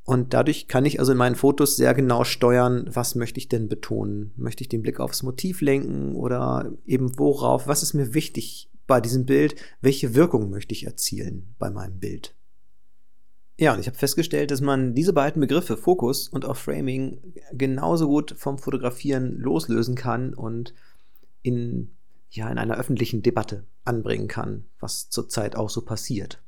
Und 0.06 0.34
dadurch 0.34 0.68
kann 0.68 0.86
ich 0.86 1.00
also 1.00 1.14
in 1.14 1.18
meinen 1.18 1.36
Fotos 1.36 1.78
sehr 1.78 1.94
genau 1.94 2.26
steuern, 2.26 2.90
was 2.92 3.16
möchte 3.16 3.40
ich 3.40 3.48
denn 3.48 3.70
betonen? 3.70 4.34
Möchte 4.36 4.62
ich 4.62 4.70
den 4.70 4.82
Blick 4.82 5.00
aufs 5.00 5.24
Motiv 5.24 5.62
lenken 5.62 6.16
oder 6.16 6.74
eben 6.86 7.18
worauf? 7.18 7.68
Was 7.68 7.84
ist 7.84 7.94
mir 7.94 8.14
wichtig 8.14 8.70
bei 8.86 9.00
diesem 9.00 9.26
Bild? 9.26 9.56
Welche 9.82 10.14
Wirkung 10.14 10.50
möchte 10.50 10.74
ich 10.74 10.86
erzielen 10.86 11.56
bei 11.58 11.70
meinem 11.70 12.00
Bild? 12.00 12.36
Ja, 13.58 13.74
und 13.74 13.80
ich 13.80 13.88
habe 13.88 13.98
festgestellt, 13.98 14.52
dass 14.52 14.62
man 14.62 14.94
diese 14.94 15.14
beiden 15.14 15.40
Begriffe, 15.40 15.78
Fokus 15.78 16.28
und 16.28 16.44
auch 16.44 16.58
Framing, 16.58 17.36
genauso 17.54 18.08
gut 18.08 18.36
vom 18.38 18.58
Fotografieren 18.58 19.38
loslösen 19.38 19.96
kann 19.96 20.34
und 20.34 20.74
in, 21.44 21.92
ja, 22.32 22.50
in 22.50 22.58
einer 22.58 22.78
öffentlichen 22.78 23.22
Debatte 23.22 23.64
anbringen 23.86 24.28
kann, 24.28 24.66
was 24.80 25.10
zurzeit 25.10 25.56
auch 25.56 25.70
so 25.70 25.82
passiert. 25.82 26.42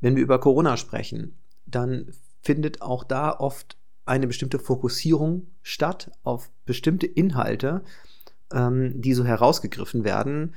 Wenn 0.00 0.16
wir 0.16 0.22
über 0.22 0.40
Corona 0.40 0.76
sprechen, 0.76 1.36
dann 1.66 2.12
findet 2.46 2.80
auch 2.80 3.04
da 3.04 3.32
oft 3.38 3.76
eine 4.04 4.26
bestimmte 4.26 4.58
Fokussierung 4.58 5.48
statt 5.62 6.12
auf 6.22 6.50
bestimmte 6.64 7.06
Inhalte, 7.06 7.82
ähm, 8.52 9.00
die 9.00 9.14
so 9.14 9.24
herausgegriffen 9.24 10.04
werden, 10.04 10.54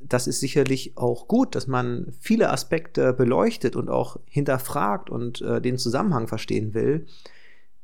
das 0.00 0.26
ist 0.26 0.40
sicherlich 0.40 0.96
auch 0.96 1.28
gut, 1.28 1.54
dass 1.54 1.66
man 1.66 2.12
viele 2.20 2.50
Aspekte 2.50 3.12
beleuchtet 3.12 3.76
und 3.76 3.88
auch 3.88 4.18
hinterfragt 4.26 5.10
und 5.10 5.40
äh, 5.42 5.60
den 5.60 5.78
Zusammenhang 5.78 6.28
verstehen 6.28 6.74
will. 6.74 7.06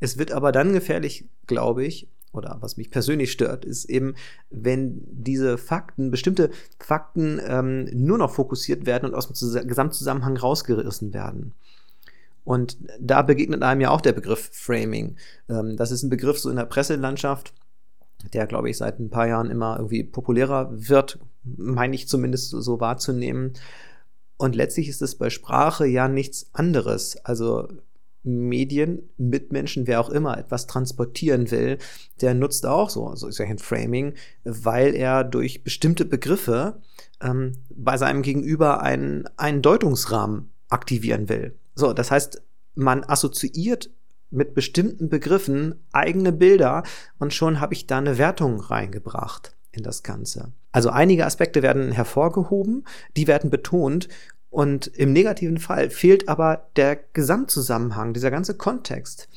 Es 0.01 0.19
wird 0.19 0.33
aber 0.33 0.53
dann 0.53 0.73
gefährlich, 0.73 1.27
glaube 1.47 1.85
ich, 1.85 2.09
oder 2.33 2.59
was 2.61 2.77
mich 2.77 2.91
persönlich 2.91 3.31
stört, 3.31 3.65
ist 3.65 3.85
eben, 3.87 4.15
wenn 4.51 5.03
diese 5.11 5.59
Fakten, 5.59 6.11
bestimmte 6.11 6.51
Fakten 6.79 7.41
ähm, 7.47 7.89
nur 7.93 8.19
noch 8.19 8.33
fokussiert 8.33 8.87
werden 8.87 9.07
und 9.07 9.15
aus 9.15 9.29
dem 9.29 9.69
Gesamtzusammenhang 9.69 10.37
rausgerissen 10.37 11.13
werden. 11.13 11.55
Und 12.45 12.77
da 12.99 13.23
begegnet 13.23 13.63
einem 13.63 13.81
ja 13.81 13.91
auch 13.91 14.01
der 14.01 14.13
Begriff 14.13 14.51
Framing. 14.53 15.17
Ähm, 15.49 15.77
das 15.77 15.91
ist 15.91 16.03
ein 16.03 16.11
Begriff 16.11 16.39
so 16.39 16.51
in 16.51 16.57
der 16.57 16.65
Presselandschaft, 16.65 17.53
der, 18.33 18.47
glaube 18.47 18.71
ich, 18.71 18.79
seit 18.79 18.99
ein 18.99 19.11
paar 19.11 19.29
Jahren 19.29 19.51
immer 19.51 19.77
irgendwie 19.77 20.05
populärer 20.05 20.71
wird, 20.73 21.19
meine 21.45 21.95
ich 21.95 22.09
zumindest 22.09 22.51
so 22.51 22.81
wahrzunehmen. 22.81 23.53
Und 24.37 24.57
letztlich 24.57 24.89
ist 24.89 25.03
es 25.03 25.17
bei 25.17 25.31
Sprache 25.31 25.87
ja 25.87 26.09
nichts 26.09 26.51
anderes. 26.53 27.17
Also 27.25 27.69
Medien, 28.25 29.11
Mitmenschen, 29.17 29.87
wer 29.87 30.01
auch 30.01 30.11
immer 30.11 30.39
etwas 30.39 30.67
transportieren 30.67 31.51
will, 31.51 31.79
der 32.21 32.35
nutzt 32.35 32.67
auch 32.67 32.89
so, 32.91 33.15
so 33.15 33.27
ist 33.27 33.39
ja 33.39 33.47
ein 33.47 33.59
Framing, 33.59 34.15
weil 34.45 34.95
er 34.95 35.25
durch 35.25 35.65
bestimmte 35.65 36.05
Begriffe 36.05 36.81
ähm, 37.21 37.53
bei 37.71 37.97
seinem 37.97 38.23
Gegenüber 38.23 38.83
einen, 38.83 39.29
einen 39.37 39.63
Deutungsrahmen 39.63 40.51
aktivieren 40.69 41.29
will. 41.29 41.57
So, 41.75 41.93
das 41.93 42.11
heißt, 42.11 42.43
man 42.75 43.05
assoziiert 43.05 43.91
mit 44.31 44.55
bestimmten 44.55 45.09
Begriffen 45.09 45.75
eigene 45.93 46.33
Bilder 46.33 46.85
und 47.19 47.35
schon 47.35 47.61
habe 47.61 47.75
ich 47.75 47.87
da 47.87 47.99
eine 47.99 48.19
Wertung 48.19 48.61
reingebracht 48.61 49.55
in 49.73 49.83
das 49.83 50.03
Ganze. 50.03 50.53
Also 50.71 50.89
einige 50.89 51.27
Aspekte 51.27 51.63
werden 51.63 51.93
hervorgehoben, 51.93 52.85
die 53.17 53.27
werden 53.27 53.51
betont 53.51 54.09
und 54.49 54.87
im 54.87 55.13
negativen 55.13 55.59
Fall 55.59 55.91
fehlt 55.91 56.29
aber 56.29 56.69
der 56.77 56.97
Gesamtzusammenhang, 56.97 58.13
dieser 58.15 58.31
ganze 58.31 58.55
Kontext. 58.55 59.29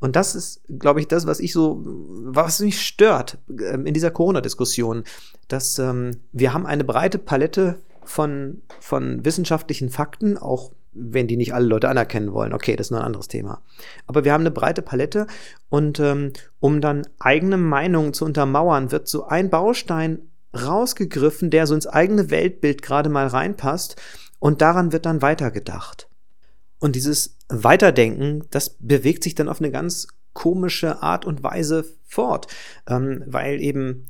Und 0.00 0.16
das 0.16 0.34
ist, 0.34 0.62
glaube 0.78 1.00
ich, 1.00 1.08
das, 1.08 1.26
was 1.26 1.40
ich 1.40 1.52
so, 1.52 1.82
was 1.84 2.60
mich 2.60 2.80
stört 2.80 3.38
ähm, 3.48 3.84
in 3.84 3.94
dieser 3.94 4.10
Corona-Diskussion, 4.10 5.04
dass 5.48 5.78
ähm, 5.78 6.12
wir 6.32 6.54
haben 6.54 6.66
eine 6.66 6.84
breite 6.84 7.18
Palette 7.18 7.80
von, 8.04 8.62
von 8.80 9.24
wissenschaftlichen 9.24 9.90
Fakten, 9.90 10.38
auch 10.38 10.72
wenn 10.92 11.26
die 11.26 11.36
nicht 11.36 11.54
alle 11.54 11.66
Leute 11.66 11.88
anerkennen 11.88 12.32
wollen. 12.32 12.52
Okay, 12.52 12.76
das 12.76 12.88
ist 12.88 12.90
nur 12.90 13.00
ein 13.00 13.06
anderes 13.06 13.28
Thema. 13.28 13.62
Aber 14.06 14.24
wir 14.24 14.32
haben 14.32 14.42
eine 14.42 14.50
breite 14.50 14.82
Palette 14.82 15.26
und 15.68 16.00
ähm, 16.00 16.32
um 16.58 16.80
dann 16.80 17.06
eigene 17.18 17.56
Meinungen 17.56 18.12
zu 18.12 18.24
untermauern, 18.24 18.90
wird 18.90 19.08
so 19.08 19.26
ein 19.26 19.50
Baustein 19.50 20.20
rausgegriffen, 20.54 21.50
der 21.50 21.66
so 21.66 21.74
ins 21.74 21.86
eigene 21.86 22.30
Weltbild 22.30 22.82
gerade 22.82 23.08
mal 23.08 23.26
reinpasst 23.26 23.96
und 24.38 24.60
daran 24.62 24.92
wird 24.92 25.06
dann 25.06 25.22
weitergedacht. 25.22 26.08
Und 26.80 26.96
dieses 26.96 27.36
Weiterdenken, 27.48 28.44
das 28.50 28.70
bewegt 28.80 29.22
sich 29.22 29.34
dann 29.34 29.48
auf 29.48 29.60
eine 29.60 29.70
ganz 29.70 30.08
komische 30.32 31.02
Art 31.02 31.24
und 31.24 31.42
Weise 31.42 31.84
fort, 32.04 32.46
ähm, 32.88 33.22
weil 33.26 33.60
eben 33.60 34.06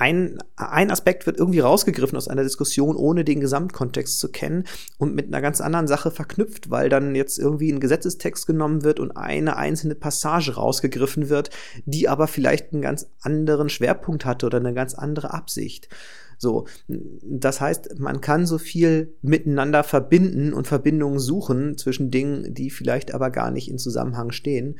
ein, 0.00 0.38
ein 0.56 0.90
Aspekt 0.90 1.26
wird 1.26 1.38
irgendwie 1.38 1.60
rausgegriffen 1.60 2.16
aus 2.16 2.26
einer 2.26 2.42
Diskussion, 2.42 2.96
ohne 2.96 3.22
den 3.22 3.38
Gesamtkontext 3.38 4.18
zu 4.18 4.30
kennen 4.30 4.64
und 4.96 5.14
mit 5.14 5.26
einer 5.26 5.42
ganz 5.42 5.60
anderen 5.60 5.86
Sache 5.86 6.10
verknüpft, 6.10 6.70
weil 6.70 6.88
dann 6.88 7.14
jetzt 7.14 7.38
irgendwie 7.38 7.70
ein 7.70 7.80
Gesetzestext 7.80 8.46
genommen 8.46 8.82
wird 8.82 8.98
und 8.98 9.10
eine 9.12 9.56
einzelne 9.56 9.94
Passage 9.94 10.54
rausgegriffen 10.54 11.28
wird, 11.28 11.50
die 11.84 12.08
aber 12.08 12.28
vielleicht 12.28 12.72
einen 12.72 12.80
ganz 12.80 13.10
anderen 13.20 13.68
Schwerpunkt 13.68 14.24
hatte 14.24 14.46
oder 14.46 14.56
eine 14.56 14.72
ganz 14.72 14.94
andere 14.94 15.34
Absicht. 15.34 15.90
So, 16.38 16.66
das 16.88 17.60
heißt, 17.60 17.98
man 17.98 18.22
kann 18.22 18.46
so 18.46 18.56
viel 18.56 19.14
miteinander 19.20 19.84
verbinden 19.84 20.54
und 20.54 20.66
Verbindungen 20.66 21.18
suchen 21.18 21.76
zwischen 21.76 22.10
Dingen, 22.10 22.54
die 22.54 22.70
vielleicht 22.70 23.12
aber 23.12 23.28
gar 23.28 23.50
nicht 23.50 23.70
in 23.70 23.76
Zusammenhang 23.76 24.32
stehen. 24.32 24.78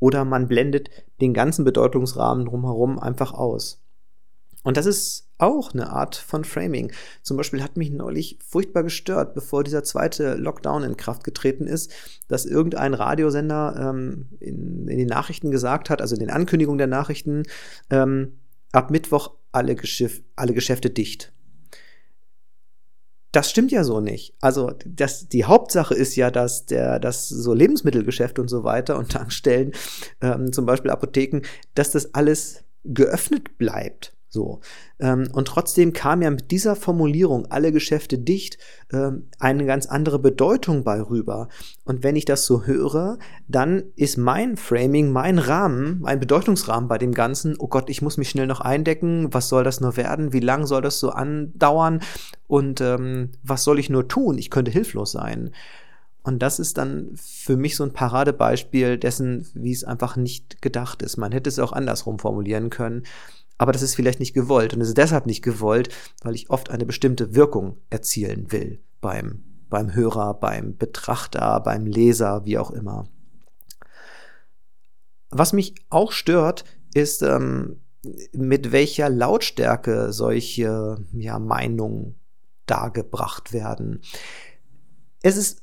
Oder 0.00 0.24
man 0.24 0.48
blendet 0.48 0.90
den 1.20 1.34
ganzen 1.34 1.64
Bedeutungsrahmen 1.64 2.46
drumherum 2.46 2.98
einfach 2.98 3.32
aus. 3.32 3.85
Und 4.66 4.76
das 4.76 4.86
ist 4.86 5.28
auch 5.38 5.74
eine 5.74 5.90
Art 5.90 6.16
von 6.16 6.42
Framing. 6.42 6.90
Zum 7.22 7.36
Beispiel 7.36 7.62
hat 7.62 7.76
mich 7.76 7.92
neulich 7.92 8.40
furchtbar 8.44 8.82
gestört, 8.82 9.32
bevor 9.32 9.62
dieser 9.62 9.84
zweite 9.84 10.34
Lockdown 10.34 10.82
in 10.82 10.96
Kraft 10.96 11.22
getreten 11.22 11.68
ist, 11.68 11.92
dass 12.26 12.46
irgendein 12.46 12.92
Radiosender 12.92 13.76
ähm, 13.78 14.26
in, 14.40 14.88
in, 14.88 14.98
den 14.98 15.06
Nachrichten 15.06 15.52
gesagt 15.52 15.88
hat, 15.88 16.02
also 16.02 16.16
in 16.16 16.18
den 16.18 16.30
Ankündigungen 16.30 16.78
der 16.78 16.88
Nachrichten, 16.88 17.44
ähm, 17.90 18.40
ab 18.72 18.90
Mittwoch 18.90 19.36
alle, 19.52 19.76
Geschäf 19.76 20.20
alle 20.34 20.52
Geschäfte 20.52 20.90
dicht. 20.90 21.32
Das 23.30 23.48
stimmt 23.48 23.70
ja 23.70 23.84
so 23.84 24.00
nicht. 24.00 24.34
Also 24.40 24.72
das, 24.84 25.28
die 25.28 25.44
Hauptsache 25.44 25.94
ist 25.94 26.16
ja, 26.16 26.32
dass 26.32 26.66
der, 26.66 26.98
dass 26.98 27.28
so 27.28 27.54
Lebensmittelgeschäfte 27.54 28.40
und 28.40 28.48
so 28.48 28.64
weiter 28.64 28.98
und 28.98 29.12
Tankstellen, 29.12 29.70
ähm, 30.20 30.52
zum 30.52 30.66
Beispiel 30.66 30.90
Apotheken, 30.90 31.42
dass 31.76 31.92
das 31.92 32.14
alles 32.14 32.64
geöffnet 32.82 33.58
bleibt. 33.58 34.15
So. 34.36 34.60
Ähm, 34.98 35.28
und 35.32 35.48
trotzdem 35.48 35.94
kam 35.94 36.20
ja 36.20 36.30
mit 36.30 36.50
dieser 36.50 36.76
Formulierung 36.76 37.46
alle 37.50 37.72
Geschäfte 37.72 38.18
dicht 38.18 38.58
ähm, 38.92 39.30
eine 39.38 39.64
ganz 39.64 39.86
andere 39.86 40.18
Bedeutung 40.18 40.84
bei 40.84 41.00
rüber. 41.00 41.48
Und 41.84 42.04
wenn 42.04 42.16
ich 42.16 42.26
das 42.26 42.44
so 42.44 42.64
höre, 42.64 43.18
dann 43.48 43.84
ist 43.96 44.18
mein 44.18 44.58
Framing, 44.58 45.10
mein 45.10 45.38
Rahmen, 45.38 46.00
mein 46.02 46.20
Bedeutungsrahmen 46.20 46.86
bei 46.86 46.98
dem 46.98 47.14
Ganzen, 47.14 47.56
oh 47.58 47.68
Gott, 47.68 47.88
ich 47.88 48.02
muss 48.02 48.18
mich 48.18 48.28
schnell 48.28 48.46
noch 48.46 48.60
eindecken, 48.60 49.32
was 49.32 49.48
soll 49.48 49.64
das 49.64 49.80
nur 49.80 49.96
werden, 49.96 50.34
wie 50.34 50.40
lang 50.40 50.66
soll 50.66 50.82
das 50.82 51.00
so 51.00 51.08
andauern 51.08 52.02
und 52.46 52.82
ähm, 52.82 53.30
was 53.42 53.64
soll 53.64 53.78
ich 53.78 53.88
nur 53.88 54.06
tun? 54.06 54.36
Ich 54.36 54.50
könnte 54.50 54.70
hilflos 54.70 55.12
sein. 55.12 55.50
Und 56.24 56.40
das 56.40 56.58
ist 56.58 56.76
dann 56.76 57.12
für 57.14 57.56
mich 57.56 57.76
so 57.76 57.84
ein 57.84 57.92
Paradebeispiel 57.92 58.98
dessen, 58.98 59.46
wie 59.54 59.72
es 59.72 59.84
einfach 59.84 60.16
nicht 60.16 60.60
gedacht 60.60 61.00
ist. 61.00 61.16
Man 61.16 61.32
hätte 61.32 61.48
es 61.48 61.58
auch 61.58 61.72
andersrum 61.72 62.18
formulieren 62.18 62.68
können 62.68 63.04
aber 63.58 63.72
das 63.72 63.82
ist 63.82 63.94
vielleicht 63.94 64.20
nicht 64.20 64.34
gewollt 64.34 64.74
und 64.74 64.80
ist 64.80 64.96
deshalb 64.96 65.26
nicht 65.26 65.42
gewollt, 65.42 65.88
weil 66.22 66.34
ich 66.34 66.50
oft 66.50 66.70
eine 66.70 66.86
bestimmte 66.86 67.34
Wirkung 67.34 67.78
erzielen 67.90 68.52
will 68.52 68.82
beim, 69.00 69.44
beim 69.68 69.94
Hörer, 69.94 70.34
beim 70.34 70.76
Betrachter, 70.76 71.60
beim 71.60 71.86
Leser, 71.86 72.44
wie 72.44 72.58
auch 72.58 72.70
immer. 72.70 73.08
Was 75.30 75.52
mich 75.52 75.74
auch 75.90 76.12
stört, 76.12 76.64
ist, 76.94 77.22
ähm, 77.22 77.80
mit 78.32 78.72
welcher 78.72 79.08
Lautstärke 79.10 80.12
solche 80.12 80.96
ja, 81.12 81.38
Meinungen 81.38 82.14
dargebracht 82.66 83.52
werden. 83.52 84.00
Es 85.22 85.36
ist 85.36 85.62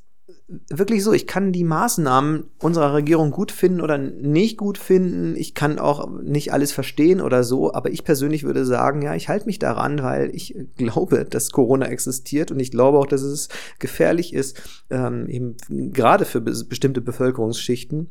wirklich 0.70 1.04
so, 1.04 1.14
ich 1.14 1.28
kann 1.28 1.52
die 1.52 1.64
Maßnahmen 1.64 2.46
unserer 2.60 2.94
Regierung 2.94 3.32
gut 3.32 3.52
finden 3.52 3.82
oder 3.82 3.98
nicht 3.98 4.58
gut 4.58 4.78
finden. 4.78 5.36
Ich 5.36 5.54
kann 5.54 5.80
auch 5.80 6.10
nicht 6.22 6.54
alles 6.54 6.72
verstehen 6.72 7.22
oder 7.22 7.44
so, 7.44 7.74
aber 7.74 7.92
ich 7.92 8.04
persönlich 8.04 8.44
würde 8.44 8.66
sagen, 8.66 9.02
ja, 9.02 9.16
ich 9.16 9.30
halte 9.30 9.46
mich 9.46 9.60
daran, 9.60 10.02
weil 10.02 10.34
ich 10.36 10.56
glaube, 10.78 11.26
dass 11.26 11.52
Corona 11.52 11.88
existiert 11.88 12.52
und 12.52 12.60
ich 12.60 12.72
glaube 12.72 12.98
auch, 12.98 13.08
dass 13.08 13.22
es 13.22 13.50
gefährlich 13.80 14.34
ist, 14.34 14.62
ähm, 14.90 15.28
eben 15.28 15.58
gerade 15.94 16.26
für 16.26 16.42
be 16.42 16.54
bestimmte 16.70 17.02
Bevölkerungsschichten. 17.02 18.10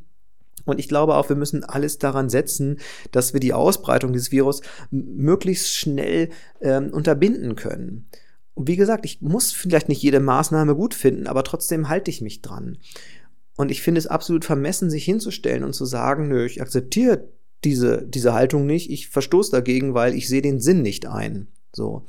Und 0.65 0.79
ich 0.79 0.89
glaube 0.89 1.17
auch, 1.17 1.29
wir 1.29 1.37
müssen 1.37 1.65
alles 1.65 1.99
daran 1.99 2.29
setzen, 2.29 2.79
dass 3.11 3.33
wir 3.33 3.41
die 3.41 3.53
Ausbreitung 3.53 4.13
dieses 4.13 4.31
Virus 4.31 4.63
möglichst 4.91 5.75
schnell 5.75 6.31
ähm, 6.61 6.91
unterbinden 6.93 7.57
können. 7.57 8.07
Und 8.55 8.69
wie 8.69 8.77
gesagt, 8.77 9.05
ich 9.05 9.21
muss 9.21 9.53
vielleicht 9.53 9.89
nicht 9.89 10.03
jede 10.03 10.21
Maßnahme 10.21 10.75
gut 10.75 10.95
finden, 10.95 11.27
aber 11.27 11.45
trotzdem 11.45 11.89
halte 11.89 12.11
ich 12.11 12.21
mich 12.21 12.43
dran. 12.43 12.79
Und 13.57 13.71
ich 13.71 13.83
finde 13.83 13.99
es 13.99 14.07
absolut 14.07 14.45
vermessen, 14.45 14.91
sich 14.91 15.05
hinzustellen 15.05 15.65
und 15.65 15.75
zu 15.75 15.85
sagen, 15.85 16.29
nö, 16.29 16.45
ich 16.45 16.61
akzeptiere 16.61 17.29
diese, 17.65 18.03
diese 18.07 18.35
Haltung 18.35 18.67
nicht, 18.67 18.91
ich 18.91 19.09
verstoße 19.09 19.53
dagegen, 19.53 19.95
weil 19.95 20.15
ich 20.15 20.29
sehe 20.29 20.43
den 20.43 20.61
Sinn 20.61 20.83
nicht 20.83 21.07
ein. 21.07 21.49
So. 21.75 22.07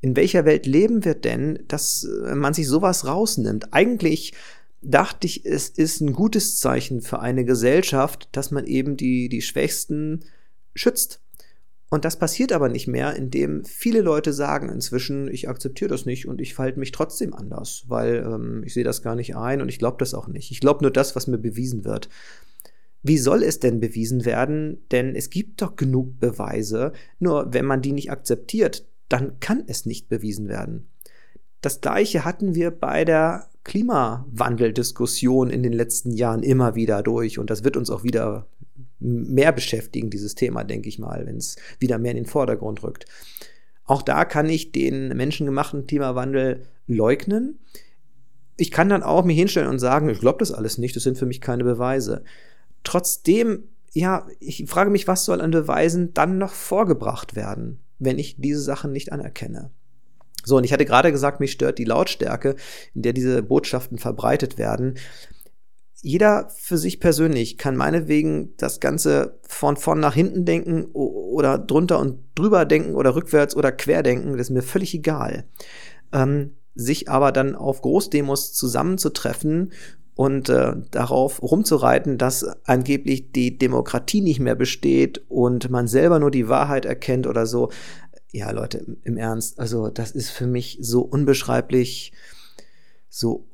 In 0.00 0.16
welcher 0.16 0.44
Welt 0.44 0.66
leben 0.66 1.04
wir 1.04 1.14
denn, 1.14 1.64
dass 1.68 2.04
äh, 2.04 2.34
man 2.34 2.54
sich 2.54 2.66
sowas 2.66 3.06
rausnimmt? 3.06 3.72
Eigentlich 3.72 4.32
dachte 4.82 5.26
ich, 5.26 5.46
es 5.46 5.68
ist 5.68 6.00
ein 6.00 6.12
gutes 6.12 6.58
Zeichen 6.58 7.00
für 7.00 7.20
eine 7.20 7.44
Gesellschaft, 7.44 8.28
dass 8.32 8.50
man 8.50 8.66
eben 8.66 8.96
die, 8.96 9.28
die 9.28 9.42
Schwächsten 9.42 10.24
schützt. 10.74 11.20
Und 11.92 12.06
das 12.06 12.18
passiert 12.18 12.52
aber 12.52 12.70
nicht 12.70 12.88
mehr, 12.88 13.16
indem 13.16 13.66
viele 13.66 14.00
Leute 14.00 14.32
sagen 14.32 14.70
inzwischen, 14.70 15.28
ich 15.28 15.50
akzeptiere 15.50 15.90
das 15.90 16.06
nicht 16.06 16.26
und 16.26 16.40
ich 16.40 16.54
verhalte 16.54 16.78
mich 16.78 16.90
trotzdem 16.90 17.34
anders, 17.34 17.84
weil 17.86 18.24
ähm, 18.26 18.62
ich 18.64 18.72
sehe 18.72 18.82
das 18.82 19.02
gar 19.02 19.14
nicht 19.14 19.36
ein 19.36 19.60
und 19.60 19.68
ich 19.68 19.78
glaube 19.78 19.98
das 19.98 20.14
auch 20.14 20.26
nicht. 20.26 20.50
Ich 20.50 20.60
glaube 20.60 20.80
nur 20.80 20.90
das, 20.90 21.14
was 21.16 21.26
mir 21.26 21.36
bewiesen 21.36 21.84
wird. 21.84 22.08
Wie 23.02 23.18
soll 23.18 23.42
es 23.42 23.60
denn 23.60 23.78
bewiesen 23.78 24.24
werden? 24.24 24.86
Denn 24.90 25.14
es 25.14 25.28
gibt 25.28 25.60
doch 25.60 25.76
genug 25.76 26.18
Beweise, 26.18 26.92
nur 27.18 27.52
wenn 27.52 27.66
man 27.66 27.82
die 27.82 27.92
nicht 27.92 28.10
akzeptiert, 28.10 28.86
dann 29.10 29.38
kann 29.40 29.62
es 29.66 29.84
nicht 29.84 30.08
bewiesen 30.08 30.48
werden. 30.48 30.88
Das 31.60 31.82
gleiche 31.82 32.24
hatten 32.24 32.54
wir 32.54 32.70
bei 32.70 33.04
der 33.04 33.50
Klimawandeldiskussion 33.64 35.50
in 35.50 35.62
den 35.62 35.74
letzten 35.74 36.12
Jahren 36.12 36.42
immer 36.42 36.74
wieder 36.74 37.02
durch 37.02 37.38
und 37.38 37.50
das 37.50 37.64
wird 37.64 37.76
uns 37.76 37.90
auch 37.90 38.02
wieder 38.02 38.46
mehr 39.02 39.52
beschäftigen, 39.52 40.10
dieses 40.10 40.34
Thema, 40.34 40.64
denke 40.64 40.88
ich 40.88 40.98
mal, 40.98 41.26
wenn 41.26 41.36
es 41.36 41.56
wieder 41.78 41.98
mehr 41.98 42.12
in 42.12 42.18
den 42.18 42.26
Vordergrund 42.26 42.82
rückt. 42.82 43.06
Auch 43.84 44.02
da 44.02 44.24
kann 44.24 44.48
ich 44.48 44.72
den 44.72 45.08
menschengemachten 45.08 45.86
Klimawandel 45.86 46.62
leugnen. 46.86 47.58
Ich 48.56 48.70
kann 48.70 48.88
dann 48.88 49.02
auch 49.02 49.24
mich 49.24 49.36
hinstellen 49.36 49.68
und 49.68 49.78
sagen, 49.78 50.08
ich 50.08 50.20
glaube 50.20 50.38
das 50.38 50.52
alles 50.52 50.78
nicht, 50.78 50.94
das 50.94 51.02
sind 51.02 51.18
für 51.18 51.26
mich 51.26 51.40
keine 51.40 51.64
Beweise. 51.64 52.22
Trotzdem, 52.84 53.64
ja, 53.92 54.26
ich 54.38 54.64
frage 54.68 54.90
mich, 54.90 55.08
was 55.08 55.24
soll 55.24 55.40
an 55.40 55.50
Beweisen 55.50 56.14
dann 56.14 56.38
noch 56.38 56.52
vorgebracht 56.52 57.34
werden, 57.34 57.80
wenn 57.98 58.18
ich 58.18 58.36
diese 58.38 58.60
Sachen 58.60 58.92
nicht 58.92 59.12
anerkenne? 59.12 59.70
So, 60.44 60.56
und 60.56 60.64
ich 60.64 60.72
hatte 60.72 60.84
gerade 60.84 61.12
gesagt, 61.12 61.40
mich 61.40 61.52
stört 61.52 61.78
die 61.78 61.84
Lautstärke, 61.84 62.56
in 62.94 63.02
der 63.02 63.12
diese 63.12 63.42
Botschaften 63.42 63.98
verbreitet 63.98 64.58
werden 64.58 64.96
jeder 66.02 66.48
für 66.56 66.78
sich 66.78 66.98
persönlich 66.98 67.56
kann 67.58 67.76
meinetwegen 67.76 68.54
das 68.56 68.80
Ganze 68.80 69.38
von 69.46 69.76
vorn 69.76 70.00
nach 70.00 70.14
hinten 70.14 70.44
denken 70.44 70.86
oder 70.86 71.58
drunter 71.58 72.00
und 72.00 72.18
drüber 72.34 72.64
denken 72.64 72.96
oder 72.96 73.14
rückwärts 73.14 73.56
oder 73.56 73.70
quer 73.70 74.02
denken, 74.02 74.32
das 74.32 74.48
ist 74.48 74.50
mir 74.50 74.62
völlig 74.62 74.94
egal. 74.94 75.44
Ähm, 76.12 76.56
sich 76.74 77.08
aber 77.08 77.30
dann 77.30 77.54
auf 77.54 77.82
Großdemos 77.82 78.52
zusammenzutreffen 78.52 79.72
und 80.16 80.48
äh, 80.48 80.74
darauf 80.90 81.40
rumzureiten, 81.40 82.18
dass 82.18 82.44
angeblich 82.64 83.30
die 83.30 83.56
Demokratie 83.56 84.22
nicht 84.22 84.40
mehr 84.40 84.56
besteht 84.56 85.22
und 85.28 85.70
man 85.70 85.86
selber 85.86 86.18
nur 86.18 86.32
die 86.32 86.48
Wahrheit 86.48 86.84
erkennt 86.84 87.28
oder 87.28 87.46
so. 87.46 87.70
Ja, 88.32 88.50
Leute, 88.50 88.84
im 89.04 89.16
Ernst, 89.16 89.60
also 89.60 89.88
das 89.88 90.10
ist 90.10 90.30
für 90.30 90.46
mich 90.46 90.78
so 90.80 91.02
unbeschreiblich, 91.02 92.12
so 93.08 93.46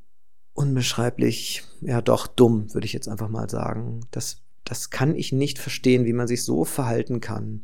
unbeschreiblich, 0.59 1.63
ja 1.83 2.03
doch 2.03 2.27
dumm, 2.27 2.75
würde 2.75 2.85
ich 2.85 2.93
jetzt 2.93 3.09
einfach 3.09 3.29
mal 3.29 3.49
sagen. 3.49 4.01
Das, 4.11 4.43
das 4.65 4.91
kann 4.91 5.15
ich 5.15 5.31
nicht 5.31 5.61
verstehen, 5.61 6.05
wie 6.05 6.13
man 6.13 6.27
sich 6.27 6.43
so 6.45 6.65
verhalten 6.65 7.21
kann. 7.21 7.63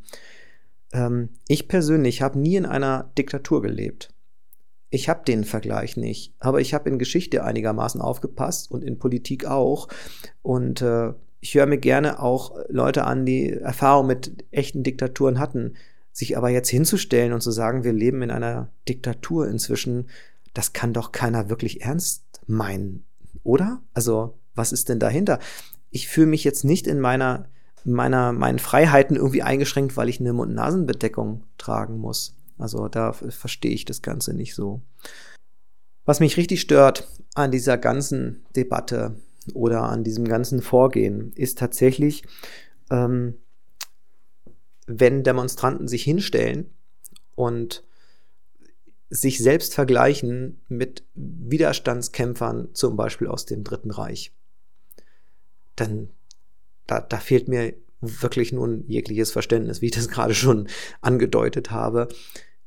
Ähm, 0.92 1.30
ich 1.48 1.66
persönlich 1.66 2.22
habe 2.22 2.38
nie 2.38 2.54
in 2.54 2.66
einer 2.66 3.10
Diktatur 3.18 3.62
gelebt. 3.62 4.14
Ich 4.90 5.08
habe 5.08 5.24
den 5.24 5.42
Vergleich 5.42 5.96
nicht, 5.96 6.34
aber 6.38 6.60
ich 6.60 6.72
habe 6.72 6.88
in 6.88 7.00
Geschichte 7.00 7.42
einigermaßen 7.42 8.00
aufgepasst 8.00 8.70
und 8.70 8.84
in 8.84 9.00
Politik 9.00 9.44
auch. 9.44 9.88
Und 10.42 10.80
äh, 10.80 11.14
ich 11.40 11.56
höre 11.56 11.66
mir 11.66 11.78
gerne 11.78 12.22
auch 12.22 12.56
Leute 12.68 13.06
an, 13.06 13.26
die 13.26 13.50
Erfahrung 13.50 14.06
mit 14.06 14.44
echten 14.52 14.84
Diktaturen 14.84 15.40
hatten. 15.40 15.74
Sich 16.12 16.36
aber 16.36 16.48
jetzt 16.48 16.68
hinzustellen 16.68 17.32
und 17.32 17.40
zu 17.40 17.50
sagen, 17.50 17.82
wir 17.82 17.92
leben 17.92 18.22
in 18.22 18.30
einer 18.30 18.70
Diktatur 18.88 19.48
inzwischen, 19.48 20.06
das 20.54 20.72
kann 20.72 20.92
doch 20.92 21.12
keiner 21.12 21.50
wirklich 21.50 21.82
ernst 21.82 22.24
meinen, 22.46 23.04
oder? 23.42 23.82
Also, 23.92 24.38
was 24.54 24.72
ist 24.72 24.88
denn 24.88 25.00
dahinter? 25.00 25.40
Ich 25.90 26.08
fühle 26.08 26.28
mich 26.28 26.44
jetzt 26.44 26.64
nicht 26.64 26.86
in 26.86 27.00
meiner, 27.00 27.48
meiner, 27.84 28.32
meinen 28.32 28.58
Freiheiten 28.58 29.16
irgendwie 29.16 29.42
eingeschränkt, 29.42 29.96
weil 29.96 30.08
ich 30.08 30.20
eine 30.20 30.32
Mund-Nasen-Bedeckung 30.32 31.44
tragen 31.58 31.98
muss. 31.98 32.36
Also, 32.56 32.88
da 32.88 33.12
verstehe 33.12 33.72
ich 33.72 33.84
das 33.84 34.00
Ganze 34.00 34.32
nicht 34.32 34.54
so. 34.54 34.80
Was 36.04 36.20
mich 36.20 36.36
richtig 36.36 36.60
stört 36.60 37.08
an 37.34 37.50
dieser 37.50 37.76
ganzen 37.76 38.44
Debatte 38.54 39.16
oder 39.52 39.82
an 39.82 40.04
diesem 40.04 40.26
ganzen 40.26 40.62
Vorgehen, 40.62 41.32
ist 41.34 41.58
tatsächlich, 41.58 42.24
ähm, 42.90 43.34
wenn 44.86 45.24
Demonstranten 45.24 45.88
sich 45.88 46.04
hinstellen 46.04 46.70
und 47.34 47.84
sich 49.14 49.38
selbst 49.38 49.74
vergleichen 49.74 50.60
mit 50.68 51.04
Widerstandskämpfern, 51.14 52.70
zum 52.72 52.96
Beispiel 52.96 53.28
aus 53.28 53.46
dem 53.46 53.62
Dritten 53.62 53.92
Reich. 53.92 54.32
Dann, 55.76 56.10
da, 56.88 57.00
da 57.00 57.18
fehlt 57.18 57.46
mir 57.46 57.74
wirklich 58.00 58.52
nun 58.52 58.84
jegliches 58.88 59.30
Verständnis, 59.30 59.80
wie 59.80 59.86
ich 59.86 59.92
das 59.92 60.08
gerade 60.10 60.34
schon 60.34 60.68
angedeutet 61.00 61.70
habe. 61.70 62.08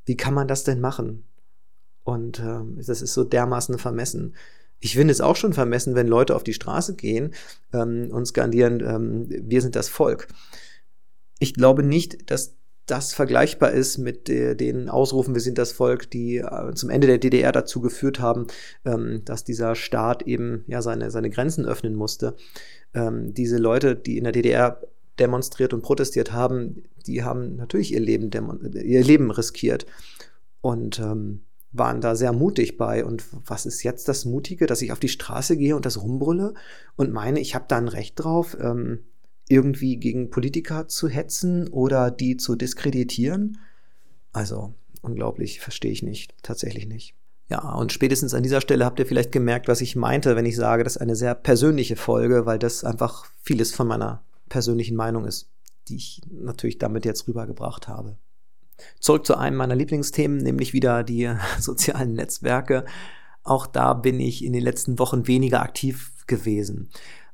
Wie 0.05 0.15
kann 0.15 0.33
man 0.33 0.47
das 0.47 0.63
denn 0.63 0.79
machen? 0.79 1.25
Und 2.05 2.39
ähm, 2.39 2.77
das 2.77 3.01
ist 3.01 3.13
so 3.13 3.25
dermaßen 3.25 3.77
vermessen. 3.77 4.33
Ich 4.79 4.95
finde 4.95 5.11
es 5.11 5.19
auch 5.19 5.35
schon 5.35 5.51
vermessen, 5.51 5.95
wenn 5.95 6.07
Leute 6.07 6.33
auf 6.33 6.43
die 6.43 6.53
Straße 6.53 6.95
gehen 6.95 7.33
ähm, 7.73 8.07
und 8.11 8.25
skandieren, 8.25 8.79
ähm, 8.79 9.25
wir 9.29 9.61
sind 9.61 9.75
das 9.75 9.89
Volk. 9.89 10.29
Ich 11.39 11.53
glaube 11.53 11.83
nicht, 11.83 12.31
dass 12.31 12.55
das 12.87 13.13
vergleichbar 13.13 13.71
ist 13.71 13.97
mit 13.97 14.29
äh, 14.29 14.55
den 14.55 14.89
Ausrufen, 14.89 15.35
wir 15.35 15.41
sind 15.41 15.57
das 15.57 15.73
Volk, 15.73 16.09
die 16.09 16.37
äh, 16.37 16.73
zum 16.73 16.89
Ende 16.89 17.05
der 17.05 17.17
DDR 17.17 17.51
dazu 17.51 17.81
geführt 17.81 18.19
haben, 18.19 18.47
ähm, 18.85 19.21
dass 19.25 19.43
dieser 19.43 19.75
Staat 19.75 20.23
eben 20.23 20.63
ja 20.67 20.81
seine, 20.81 21.11
seine 21.11 21.29
Grenzen 21.29 21.65
öffnen 21.65 21.95
musste. 21.95 22.35
Ähm, 22.93 23.33
diese 23.33 23.57
Leute, 23.57 23.95
die 23.95 24.17
in 24.17 24.23
der 24.23 24.33
DDR 24.33 24.81
demonstriert 25.19 25.73
und 25.73 25.81
protestiert 25.81 26.31
haben, 26.31 26.83
die 27.05 27.23
haben 27.23 27.57
natürlich 27.57 27.93
ihr 27.93 27.99
Leben, 27.99 28.31
ihr 28.73 29.03
Leben 29.03 29.31
riskiert 29.31 29.85
und 30.61 30.99
ähm, 30.99 31.41
waren 31.73 31.99
da 31.99 32.15
sehr 32.15 32.31
mutig 32.31 32.77
bei. 32.77 33.03
Und 33.03 33.25
was 33.45 33.65
ist 33.65 33.83
jetzt 33.83 34.07
das 34.07 34.23
Mutige, 34.23 34.65
dass 34.65 34.81
ich 34.81 34.93
auf 34.93 34.99
die 34.99 35.09
Straße 35.09 35.57
gehe 35.57 35.75
und 35.75 35.85
das 35.85 36.01
rumbrülle 36.01 36.53
und 36.95 37.11
meine, 37.11 37.41
ich 37.41 37.53
habe 37.53 37.65
da 37.67 37.77
ein 37.77 37.89
Recht 37.89 38.13
drauf? 38.17 38.55
Irgendwie 39.49 39.97
gegen 39.97 40.29
Politiker 40.29 40.87
zu 40.87 41.07
hetzen 41.07 41.67
oder 41.69 42.11
die 42.11 42.37
zu 42.37 42.55
diskreditieren. 42.55 43.59
Also 44.33 44.73
unglaublich, 45.01 45.59
verstehe 45.59 45.91
ich 45.91 46.03
nicht, 46.03 46.33
tatsächlich 46.43 46.87
nicht. 46.87 47.15
Ja, 47.49 47.73
und 47.73 47.93
spätestens 47.93 48.33
an 48.33 48.43
dieser 48.43 48.59
Stelle 48.59 48.83
habt 48.83 48.99
ihr 48.99 49.05
vielleicht 49.05 49.31
gemerkt, 49.31 49.69
was 49.69 49.79
ich 49.79 49.95
meinte, 49.95 50.35
wenn 50.35 50.45
ich 50.45 50.57
sage, 50.57 50.83
das 50.83 50.97
ist 50.97 51.01
eine 51.01 51.15
sehr 51.15 51.33
persönliche 51.33 51.95
Folge, 51.95 52.45
weil 52.45 52.59
das 52.59 52.83
einfach 52.83 53.25
vieles 53.41 53.73
von 53.73 53.87
meiner 53.87 54.21
persönlichen 54.49 54.97
Meinung 54.97 55.25
ist, 55.25 55.49
die 55.87 55.95
ich 55.95 56.21
natürlich 56.29 56.77
damit 56.77 57.05
jetzt 57.05 57.27
rübergebracht 57.27 57.87
habe. 57.87 58.17
Zurück 58.99 59.25
zu 59.25 59.37
einem 59.37 59.57
meiner 59.57 59.75
Lieblingsthemen, 59.75 60.37
nämlich 60.37 60.73
wieder 60.73 61.03
die 61.03 61.33
sozialen 61.59 62.13
Netzwerke. 62.13 62.85
Auch 63.43 63.65
da 63.65 63.93
bin 63.93 64.19
ich 64.19 64.43
in 64.43 64.51
den 64.51 64.63
letzten 64.63 64.99
Wochen 64.99 65.25
weniger 65.27 65.61
aktiv 65.61 66.11
gewesen. 66.27 66.89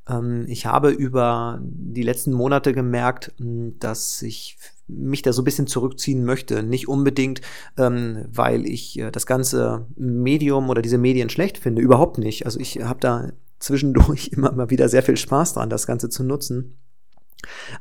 Ähm, 0.08 0.46
ich 0.48 0.66
habe 0.66 0.89
über 0.89 1.60
die 1.62 2.04
letzten 2.04 2.34
Monate 2.34 2.74
gemerkt, 2.74 3.32
hm, 3.38 3.80
dass 3.80 4.22
ich 4.22 4.58
mich 4.88 5.22
da 5.22 5.34
so 5.34 5.42
ein 5.42 5.46
bisschen 5.46 5.68
zurückziehen 5.68 6.26
möchte. 6.26 6.63
Nicht 6.63 6.88
unbedingt, 6.88 7.42
ähm, 7.78 8.26
weil 8.32 8.66
ich 8.66 9.00
äh, 9.00 9.12
das 9.12 9.26
ganze 9.26 9.88
Medium 9.96 10.70
oder 10.70 10.82
diese 10.82 10.98
Medien 10.98 11.30
schlecht 11.30 11.58
finde. 11.58 11.82
Überhaupt 11.82 12.18
nicht. 12.18 12.46
Also 12.46 12.60
ich 12.60 12.82
habe 12.84 13.00
da 13.00 13.32
zwischendurch 13.60 14.28
immer 14.34 14.52
mal 14.52 14.70
wieder 14.70 14.89
sehr 14.89 15.04
viel 15.04 15.18
Spaß 15.18 15.54
dran, 15.54 15.70
das 15.70 15.88
Ganze 15.88 16.10
zu 16.10 16.24
nutzen. 16.24 16.78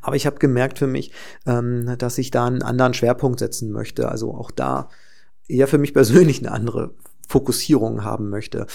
Aber 0.01 0.17
ich 0.17 0.27
habe 0.27 0.39
gemerkt 0.39 0.79
für 0.79 0.87
mich, 0.87 1.13
ähm, 1.47 1.95
dass 1.99 2.19
ich 2.19 2.31
da 2.31 2.47
einen 2.47 2.63
anderen 2.63 2.95
Schwerpunkt 2.95 3.39
setzen 3.39 3.71
möchte. 3.71 4.09
Also 4.09 4.35
auch 4.35 4.51
da 4.51 4.89
eher 5.49 5.69
für 5.69 5.79
mich 5.79 5.95
persönlich 5.95 6.41
eine 6.41 6.53
andere 6.53 6.95
Fokussierung 7.29 8.05
haben 8.05 8.29
möchte. 8.29 8.67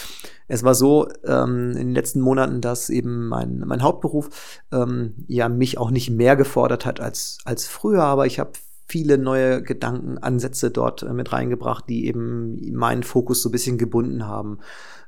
Es 0.48 0.64
war 0.64 0.76
so 0.76 1.08
ähm, 1.26 1.72
in 1.72 1.88
den 1.88 1.94
letzten 1.94 2.22
Monaten, 2.22 2.62
dass 2.62 2.90
eben 2.90 3.28
mein, 3.28 3.60
mein 3.60 3.84
Hauptberuf 3.84 4.30
ähm, 4.72 5.14
ja 5.28 5.50
mich 5.50 5.78
auch 5.78 5.92
nicht 5.92 6.10
mehr 6.10 6.36
gefordert 6.36 6.86
hat 6.86 7.00
als, 7.00 7.40
als 7.46 7.68
früher, 7.68 8.04
aber 8.04 8.26
ich 8.26 8.40
habe 8.40 8.52
viele 8.88 9.18
neue 9.18 9.62
Gedankenansätze 9.62 10.72
dort 10.72 11.04
äh, 11.04 11.14
mit 11.14 11.34
reingebracht, 11.34 11.90
die 11.90 12.08
eben 12.08 12.74
meinen 12.74 13.04
Fokus 13.04 13.42
so 13.42 13.50
ein 13.50 13.52
bisschen 13.52 13.78
gebunden 13.78 14.26
haben. 14.26 14.60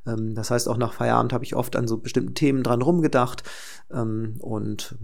Ähm, 0.05 0.35
das 0.35 0.51
heißt, 0.51 0.67
auch 0.67 0.77
nach 0.77 0.93
Feierabend 0.93 1.31
habe 1.31 1.45
ich 1.45 1.55
oft 1.55 1.75
an 1.75 1.87
so 1.87 1.97
bestimmten 1.97 2.33
Themen 2.33 2.63
dran 2.63 2.81
rumgedacht. 2.81 3.43
Ähm, 3.91 4.35
und 4.39 4.97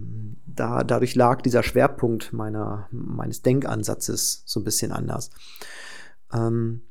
da, 0.46 0.84
dadurch 0.84 1.16
lag 1.16 1.42
dieser 1.42 1.64
Schwerpunkt 1.64 2.34
meiner, 2.34 2.88
meines 2.92 3.42
Denkansatzes 3.42 4.44
so 4.46 4.60
ein 4.60 4.66
bisschen 4.66 4.92
anders. 4.92 5.30
Ähm, 6.34 6.82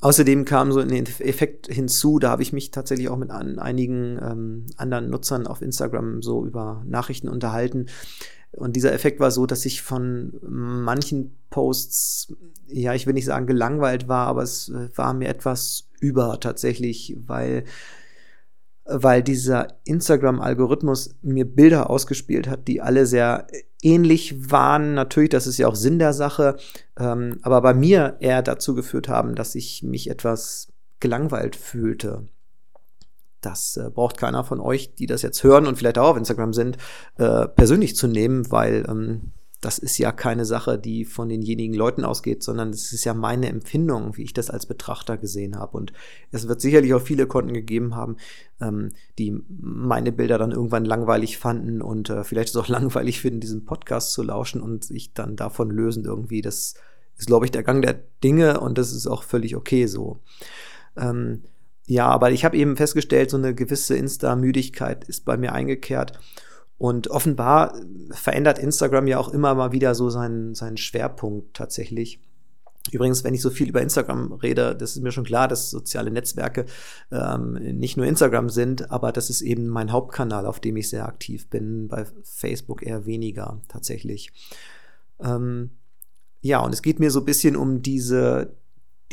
Außerdem 0.00 0.44
kam 0.44 0.70
so 0.70 0.80
ein 0.80 0.90
Effekt 0.90 1.72
hinzu, 1.72 2.18
da 2.18 2.30
habe 2.30 2.42
ich 2.42 2.52
mich 2.52 2.70
tatsächlich 2.70 3.08
auch 3.08 3.16
mit 3.16 3.30
an, 3.30 3.58
einigen 3.58 4.18
ähm, 4.22 4.66
anderen 4.76 5.08
Nutzern 5.08 5.46
auf 5.46 5.62
Instagram 5.62 6.20
so 6.22 6.44
über 6.44 6.82
Nachrichten 6.86 7.28
unterhalten. 7.28 7.86
Und 8.52 8.76
dieser 8.76 8.92
Effekt 8.92 9.18
war 9.18 9.30
so, 9.30 9.46
dass 9.46 9.64
ich 9.64 9.82
von 9.82 10.32
manchen 10.42 11.36
Posts, 11.50 12.34
ja, 12.68 12.94
ich 12.94 13.06
will 13.06 13.14
nicht 13.14 13.24
sagen 13.24 13.46
gelangweilt 13.46 14.06
war, 14.06 14.26
aber 14.26 14.42
es 14.42 14.72
war 14.94 15.14
mir 15.14 15.28
etwas 15.28 15.88
über 16.00 16.38
tatsächlich, 16.38 17.16
weil 17.26 17.64
weil 18.84 19.22
dieser 19.22 19.68
Instagram-Algorithmus 19.84 21.16
mir 21.22 21.46
Bilder 21.46 21.88
ausgespielt 21.88 22.48
hat, 22.48 22.68
die 22.68 22.82
alle 22.82 23.06
sehr 23.06 23.46
ähnlich 23.82 24.50
waren. 24.50 24.94
Natürlich, 24.94 25.30
das 25.30 25.46
ist 25.46 25.58
ja 25.58 25.68
auch 25.68 25.74
Sinn 25.74 25.98
der 25.98 26.12
Sache, 26.12 26.56
ähm, 26.98 27.38
aber 27.42 27.62
bei 27.62 27.74
mir 27.74 28.16
eher 28.20 28.42
dazu 28.42 28.74
geführt 28.74 29.08
haben, 29.08 29.34
dass 29.34 29.54
ich 29.54 29.82
mich 29.82 30.10
etwas 30.10 30.68
gelangweilt 31.00 31.56
fühlte. 31.56 32.26
Das 33.40 33.76
äh, 33.76 33.90
braucht 33.90 34.16
keiner 34.16 34.44
von 34.44 34.60
euch, 34.60 34.94
die 34.94 35.06
das 35.06 35.22
jetzt 35.22 35.42
hören 35.44 35.66
und 35.66 35.76
vielleicht 35.76 35.98
auch 35.98 36.10
auf 36.10 36.16
Instagram 36.16 36.52
sind, 36.52 36.78
äh, 37.18 37.46
persönlich 37.48 37.96
zu 37.96 38.06
nehmen, 38.06 38.50
weil 38.50 38.86
ähm, 38.88 39.32
das 39.64 39.78
ist 39.78 39.96
ja 39.96 40.12
keine 40.12 40.44
Sache, 40.44 40.78
die 40.78 41.06
von 41.06 41.30
denjenigen 41.30 41.74
Leuten 41.74 42.04
ausgeht, 42.04 42.42
sondern 42.42 42.68
es 42.68 42.92
ist 42.92 43.04
ja 43.04 43.14
meine 43.14 43.48
Empfindung, 43.48 44.14
wie 44.18 44.22
ich 44.22 44.34
das 44.34 44.50
als 44.50 44.66
Betrachter 44.66 45.16
gesehen 45.16 45.56
habe. 45.56 45.78
Und 45.78 45.94
es 46.32 46.48
wird 46.48 46.60
sicherlich 46.60 46.92
auch 46.92 47.00
viele 47.00 47.26
Konten 47.26 47.54
gegeben 47.54 47.96
haben, 47.96 48.18
ähm, 48.60 48.90
die 49.18 49.42
meine 49.48 50.12
Bilder 50.12 50.36
dann 50.36 50.52
irgendwann 50.52 50.84
langweilig 50.84 51.38
fanden 51.38 51.80
und 51.80 52.10
äh, 52.10 52.24
vielleicht 52.24 52.50
es 52.50 52.56
auch 52.56 52.68
langweilig 52.74 53.22
finden, 53.22 53.40
diesen 53.40 53.64
Podcast 53.64 54.12
zu 54.12 54.22
lauschen 54.22 54.60
und 54.60 54.84
sich 54.84 55.14
dann 55.14 55.34
davon 55.34 55.70
lösen 55.70 56.04
irgendwie. 56.04 56.42
Das 56.42 56.74
ist, 57.16 57.26
glaube 57.26 57.46
ich, 57.46 57.50
der 57.50 57.62
Gang 57.62 57.80
der 57.80 58.00
Dinge 58.22 58.60
und 58.60 58.76
das 58.76 58.92
ist 58.92 59.06
auch 59.06 59.22
völlig 59.22 59.56
okay 59.56 59.86
so. 59.86 60.18
Ähm, 60.94 61.42
ja, 61.86 62.06
aber 62.08 62.32
ich 62.32 62.44
habe 62.44 62.56
eben 62.58 62.76
festgestellt, 62.76 63.30
so 63.30 63.38
eine 63.38 63.54
gewisse 63.54 63.96
Insta-Müdigkeit 63.96 65.04
ist 65.04 65.24
bei 65.24 65.38
mir 65.38 65.52
eingekehrt. 65.52 66.18
Und 66.76 67.08
offenbar 67.08 67.80
verändert 68.10 68.58
Instagram 68.58 69.06
ja 69.06 69.18
auch 69.18 69.28
immer 69.28 69.54
mal 69.54 69.72
wieder 69.72 69.94
so 69.94 70.10
seinen, 70.10 70.54
seinen 70.54 70.76
Schwerpunkt 70.76 71.54
tatsächlich. 71.56 72.20
Übrigens, 72.90 73.24
wenn 73.24 73.32
ich 73.32 73.40
so 73.40 73.48
viel 73.48 73.68
über 73.70 73.80
Instagram 73.80 74.32
rede, 74.32 74.76
das 74.76 74.96
ist 74.96 75.02
mir 75.02 75.12
schon 75.12 75.24
klar, 75.24 75.48
dass 75.48 75.70
soziale 75.70 76.10
Netzwerke 76.10 76.66
ähm, 77.10 77.54
nicht 77.54 77.96
nur 77.96 78.04
Instagram 78.04 78.50
sind, 78.50 78.90
aber 78.90 79.10
das 79.10 79.30
ist 79.30 79.40
eben 79.40 79.68
mein 79.68 79.90
Hauptkanal, 79.90 80.44
auf 80.44 80.60
dem 80.60 80.76
ich 80.76 80.90
sehr 80.90 81.06
aktiv 81.06 81.48
bin. 81.48 81.88
Bei 81.88 82.04
Facebook 82.22 82.82
eher 82.82 83.06
weniger 83.06 83.62
tatsächlich. 83.68 84.32
Ähm, 85.18 85.70
ja, 86.42 86.58
und 86.60 86.74
es 86.74 86.82
geht 86.82 87.00
mir 87.00 87.10
so 87.10 87.20
ein 87.20 87.24
bisschen 87.24 87.56
um 87.56 87.80
diese, 87.80 88.54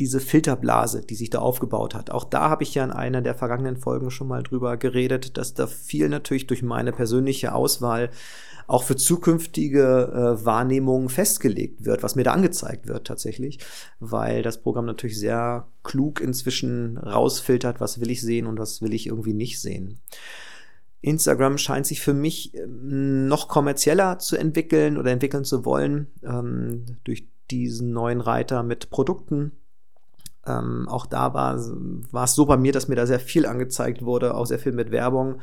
diese 0.00 0.20
Filterblase, 0.20 1.02
die 1.02 1.14
sich 1.14 1.30
da 1.30 1.40
aufgebaut 1.40 1.94
hat. 1.94 2.10
Auch 2.10 2.24
da 2.24 2.48
habe 2.48 2.62
ich 2.62 2.74
ja 2.74 2.84
in 2.84 2.90
einer 2.90 3.20
der 3.20 3.34
vergangenen 3.34 3.76
Folgen 3.76 4.10
schon 4.10 4.28
mal 4.28 4.42
drüber 4.42 4.76
geredet, 4.76 5.36
dass 5.36 5.54
da 5.54 5.66
viel 5.66 6.08
natürlich 6.08 6.46
durch 6.46 6.62
meine 6.62 6.92
persönliche 6.92 7.54
Auswahl 7.54 8.10
auch 8.66 8.84
für 8.84 8.96
zukünftige 8.96 10.38
äh, 10.40 10.44
Wahrnehmungen 10.44 11.08
festgelegt 11.08 11.84
wird, 11.84 12.02
was 12.02 12.14
mir 12.14 12.24
da 12.24 12.32
angezeigt 12.32 12.88
wird 12.88 13.06
tatsächlich, 13.06 13.58
weil 14.00 14.42
das 14.42 14.62
Programm 14.62 14.86
natürlich 14.86 15.18
sehr 15.18 15.68
klug 15.82 16.20
inzwischen 16.20 16.96
rausfiltert, 16.96 17.80
was 17.80 18.00
will 18.00 18.10
ich 18.10 18.22
sehen 18.22 18.46
und 18.46 18.58
was 18.58 18.80
will 18.80 18.94
ich 18.94 19.08
irgendwie 19.08 19.34
nicht 19.34 19.60
sehen. 19.60 20.00
Instagram 21.02 21.58
scheint 21.58 21.86
sich 21.86 22.00
für 22.00 22.14
mich 22.14 22.54
ähm, 22.56 23.26
noch 23.26 23.48
kommerzieller 23.48 24.18
zu 24.18 24.36
entwickeln 24.36 24.96
oder 24.96 25.10
entwickeln 25.10 25.44
zu 25.44 25.64
wollen 25.64 26.06
ähm, 26.22 26.98
durch 27.04 27.26
diesen 27.50 27.92
neuen 27.92 28.20
Reiter 28.20 28.62
mit 28.62 28.90
Produkten 28.90 29.52
ähm, 30.46 30.88
auch 30.88 31.06
da 31.06 31.34
war, 31.34 31.54
es 31.56 32.34
so 32.34 32.46
bei 32.46 32.56
mir, 32.56 32.72
dass 32.72 32.88
mir 32.88 32.96
da 32.96 33.06
sehr 33.06 33.20
viel 33.20 33.46
angezeigt 33.46 34.04
wurde, 34.04 34.34
auch 34.34 34.46
sehr 34.46 34.58
viel 34.58 34.72
mit 34.72 34.90
Werbung. 34.90 35.40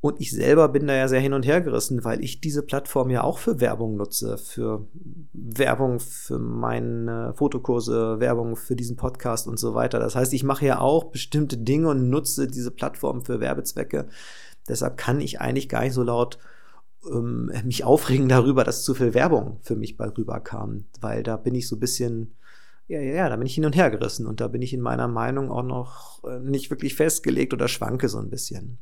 Und 0.00 0.20
ich 0.20 0.32
selber 0.32 0.68
bin 0.68 0.86
da 0.86 0.94
ja 0.94 1.08
sehr 1.08 1.20
hin 1.20 1.32
und 1.32 1.46
her 1.46 1.62
gerissen, 1.62 2.04
weil 2.04 2.22
ich 2.22 2.42
diese 2.42 2.62
Plattform 2.62 3.08
ja 3.08 3.24
auch 3.24 3.38
für 3.38 3.60
Werbung 3.60 3.96
nutze, 3.96 4.36
für 4.36 4.86
Werbung 5.32 5.98
für 5.98 6.38
meine 6.38 7.32
Fotokurse, 7.34 8.20
Werbung 8.20 8.56
für 8.56 8.76
diesen 8.76 8.96
Podcast 8.96 9.48
und 9.48 9.58
so 9.58 9.74
weiter. 9.74 9.98
Das 9.98 10.14
heißt, 10.14 10.34
ich 10.34 10.44
mache 10.44 10.66
ja 10.66 10.78
auch 10.78 11.04
bestimmte 11.04 11.56
Dinge 11.56 11.88
und 11.88 12.10
nutze 12.10 12.48
diese 12.48 12.70
Plattform 12.70 13.24
für 13.24 13.40
Werbezwecke. 13.40 14.08
Deshalb 14.68 14.98
kann 14.98 15.22
ich 15.22 15.40
eigentlich 15.40 15.70
gar 15.70 15.80
nicht 15.80 15.94
so 15.94 16.02
laut 16.02 16.38
ähm, 17.10 17.50
mich 17.64 17.84
aufregen 17.84 18.28
darüber, 18.28 18.62
dass 18.62 18.84
zu 18.84 18.92
viel 18.92 19.14
Werbung 19.14 19.58
für 19.62 19.74
mich 19.74 19.96
bei 19.96 20.08
rüberkam, 20.08 20.84
weil 21.00 21.22
da 21.22 21.38
bin 21.38 21.54
ich 21.54 21.66
so 21.66 21.76
ein 21.76 21.80
bisschen 21.80 22.34
ja, 22.86 23.00
ja, 23.00 23.14
ja, 23.14 23.28
da 23.28 23.36
bin 23.36 23.46
ich 23.46 23.54
hin 23.54 23.64
und 23.64 23.76
her 23.76 23.90
gerissen 23.90 24.26
und 24.26 24.40
da 24.40 24.48
bin 24.48 24.62
ich 24.62 24.74
in 24.74 24.80
meiner 24.80 25.08
Meinung 25.08 25.50
auch 25.50 25.62
noch 25.62 26.22
äh, 26.24 26.38
nicht 26.40 26.70
wirklich 26.70 26.94
festgelegt 26.94 27.54
oder 27.54 27.68
schwanke 27.68 28.08
so 28.08 28.18
ein 28.18 28.30
bisschen. 28.30 28.78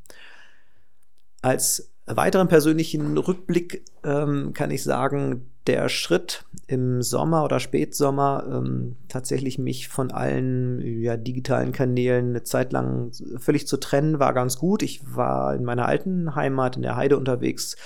Als 1.41 1.93
weiteren 2.07 2.49
persönlichen 2.49 3.17
Rückblick 3.17 3.85
ähm, 4.05 4.53
kann 4.55 4.71
ich 4.71 4.83
sagen, 4.83 5.49
der 5.69 5.89
Schritt 5.89 6.45
im 6.67 7.03
Sommer 7.03 7.45
oder 7.45 7.61
Spätsommer 7.61 8.45
ähm, 8.49 8.97
tatsächlich 9.09 9.59
mich 9.59 9.87
von 9.87 10.11
allen 10.11 10.81
ja, 11.01 11.17
digitalen 11.17 11.71
Kanälen 11.71 12.31
eine 12.31 12.43
Zeit 12.43 12.73
lang 12.73 13.13
völlig 13.37 13.69
zu 13.69 13.77
trennen, 13.77 14.19
war 14.19 14.35
ganz 14.35 14.59
gut. 14.59 14.83
Ich 14.83 15.15
war 15.15 15.55
in 15.55 15.63
meiner 15.63 15.87
alten 15.87 16.35
Heimat 16.35 16.75
in 16.75 16.83
der 16.83 16.97
Heide 16.97 17.17
unterwegs, 17.17 17.77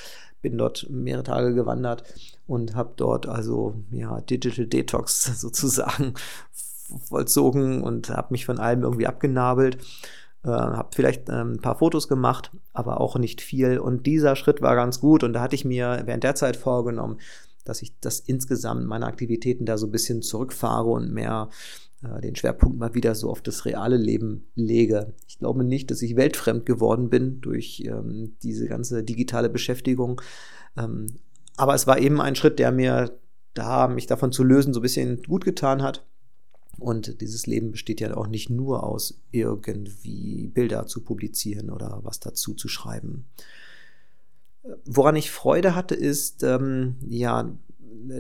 bin 0.41 0.57
dort 0.57 0.89
mehrere 0.89 1.25
Tage 1.25 1.55
gewandert 1.55 2.05
und 2.47 2.75
habe 2.75 2.95
dort 2.97 3.27
also 3.27 3.75
ja 3.91 4.21
Digital 4.21 4.67
Detox 4.67 5.25
sozusagen 5.41 6.15
vollzogen 7.09 7.83
und 7.83 8.11
habe 8.11 8.29
mich 8.31 8.47
von 8.47 8.59
allem 8.59 8.83
irgendwie 8.83 9.07
abgenabelt. 9.07 9.79
Äh, 10.45 10.51
habe 10.51 10.91
vielleicht 10.95 11.29
ähm, 11.29 11.55
ein 11.55 11.61
paar 11.61 11.79
Fotos 11.79 12.09
gemacht, 12.09 12.53
aber 12.73 13.01
auch 13.01 13.17
nicht 13.19 13.41
viel. 13.41 13.79
Und 13.79 14.07
dieser 14.07 14.37
Schritt 14.37 14.63
war 14.63 14.77
ganz 14.77 15.01
gut. 15.01 15.25
Und 15.25 15.33
da 15.33 15.41
hatte 15.41 15.57
ich 15.57 15.65
mir 15.65 16.03
während 16.05 16.23
der 16.23 16.37
Zeit 16.37 16.57
vorgenommen, 16.57 17.19
dass 17.65 17.83
ich 17.83 17.99
das 18.01 18.21
insgesamt 18.21 18.87
meine 18.87 19.07
Aktivitäten 19.07 19.67
da 19.67 19.77
so 19.77 19.87
ein 19.87 19.93
bisschen 19.93 20.23
zurückfahre 20.23 20.89
und 20.89 21.13
mehr 21.13 21.51
äh, 22.03 22.21
den 22.21 22.37
Schwerpunkt 22.37 22.79
mal 22.79 22.95
wieder 22.95 23.15
so 23.17 23.29
auf 23.29 23.43
das 23.43 23.65
reale 23.65 23.97
Leben 23.97 24.47
lege. 24.55 25.15
Ich 25.27 25.39
glaube 25.39 25.65
nicht, 25.65 25.91
dass 25.91 26.03
ich 26.03 26.15
weltfremd 26.17 26.65
geworden 26.65 27.11
bin 27.11 27.41
durch 27.41 27.83
ähm, 27.85 28.37
diese 28.43 28.69
ganze 28.69 29.03
digitale 29.03 29.49
Beschäftigung. 29.49 30.21
Ähm, 30.77 31.07
aber 31.57 31.75
es 31.75 31.87
war 31.87 31.99
eben 31.99 32.21
ein 32.21 32.37
Schritt, 32.37 32.59
der 32.59 32.73
mir 32.73 33.19
da, 33.55 33.89
mich 33.89 34.07
davon 34.07 34.33
zu 34.33 34.45
lösen, 34.45 34.75
so 34.75 34.81
ein 34.81 34.83
bisschen 34.83 35.23
gut 35.23 35.45
getan 35.45 35.83
hat. 35.83 36.05
Und 36.79 37.23
dieses 37.23 37.47
Leben 37.47 37.71
besteht 37.71 38.01
ja 38.01 38.15
auch 38.17 38.27
nicht 38.27 38.51
nur 38.51 38.85
aus 38.85 39.23
irgendwie 39.31 40.49
Bilder 40.49 40.87
zu 40.87 41.03
publizieren 41.03 41.71
oder 41.71 42.01
was 42.03 42.21
dazu 42.21 42.53
zu 42.53 42.69
schreiben. 42.69 43.25
Woran 44.85 45.17
ich 45.17 45.31
Freude 45.31 45.75
hatte, 45.75 45.95
ist 45.95 46.43
ähm, 46.43 46.97
ja 47.09 47.51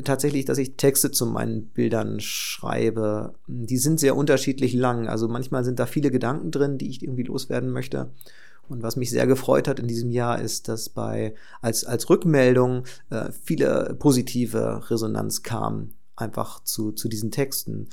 tatsächlich, 0.05 0.45
dass 0.45 0.59
ich 0.59 0.77
Texte 0.77 1.11
zu 1.11 1.27
meinen 1.27 1.67
Bildern 1.67 2.21
schreibe. 2.21 3.35
Die 3.47 3.77
sind 3.77 4.01
sehr 4.01 4.17
unterschiedlich 4.17 4.73
lang. 4.73 5.09
Also 5.09 5.29
manchmal 5.29 5.65
sind 5.65 5.79
da 5.79 5.87
viele 5.87 6.11
Gedanken 6.11 6.51
drin, 6.51 6.79
die 6.79 6.89
ich 6.89 7.03
irgendwie 7.03 7.25
loswerden 7.25 7.71
möchte. 7.71 8.11
Und 8.69 8.83
was 8.83 8.97
mich 8.97 9.11
sehr 9.11 9.27
gefreut 9.27 9.69
hat 9.69 9.79
in 9.79 9.89
diesem 9.89 10.11
Jahr 10.11 10.41
ist, 10.41 10.69
dass 10.69 10.89
bei 10.89 11.35
als, 11.61 11.85
als 11.85 12.11
Rückmeldung 12.11 12.85
äh, 13.11 13.31
viele 13.31 13.97
positive 13.99 14.91
Resonanz 14.91 15.43
kam, 15.43 15.93
einfach 16.17 16.63
zu, 16.65 16.93
zu 16.93 17.09
diesen 17.09 17.31
Texten. 17.31 17.89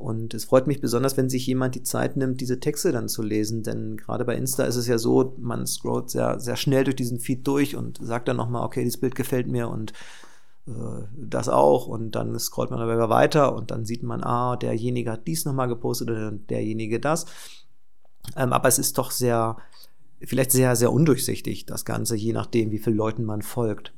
Und 0.00 0.32
es 0.32 0.46
freut 0.46 0.66
mich 0.66 0.80
besonders, 0.80 1.18
wenn 1.18 1.28
sich 1.28 1.46
jemand 1.46 1.74
die 1.74 1.82
Zeit 1.82 2.16
nimmt, 2.16 2.40
diese 2.40 2.58
Texte 2.58 2.90
dann 2.90 3.10
zu 3.10 3.22
lesen. 3.22 3.62
Denn 3.62 3.98
gerade 3.98 4.24
bei 4.24 4.34
Insta 4.34 4.64
ist 4.64 4.76
es 4.76 4.86
ja 4.86 4.96
so, 4.96 5.34
man 5.38 5.66
scrollt 5.66 6.08
sehr, 6.08 6.40
sehr 6.40 6.56
schnell 6.56 6.84
durch 6.84 6.96
diesen 6.96 7.20
Feed 7.20 7.46
durch 7.46 7.76
und 7.76 7.98
sagt 8.02 8.26
dann 8.28 8.38
nochmal, 8.38 8.64
okay, 8.64 8.82
dieses 8.82 8.98
Bild 8.98 9.14
gefällt 9.14 9.46
mir 9.46 9.68
und 9.68 9.92
äh, 10.66 11.04
das 11.14 11.50
auch. 11.50 11.86
Und 11.86 12.12
dann 12.12 12.38
scrollt 12.38 12.70
man 12.70 12.80
aber 12.80 13.10
weiter 13.10 13.54
und 13.54 13.70
dann 13.70 13.84
sieht 13.84 14.02
man, 14.02 14.24
ah, 14.24 14.56
derjenige 14.56 15.12
hat 15.12 15.26
dies 15.26 15.44
nochmal 15.44 15.68
gepostet 15.68 16.10
oder 16.10 16.30
derjenige 16.32 16.98
das. 16.98 17.26
Ähm, 18.36 18.54
aber 18.54 18.68
es 18.68 18.78
ist 18.78 18.96
doch 18.96 19.10
sehr, 19.10 19.58
vielleicht 20.22 20.52
sehr, 20.52 20.76
sehr 20.76 20.92
undurchsichtig, 20.92 21.66
das 21.66 21.84
Ganze, 21.84 22.16
je 22.16 22.32
nachdem, 22.32 22.70
wie 22.70 22.78
vielen 22.78 22.96
Leuten 22.96 23.24
man 23.24 23.42
folgt. 23.42 23.92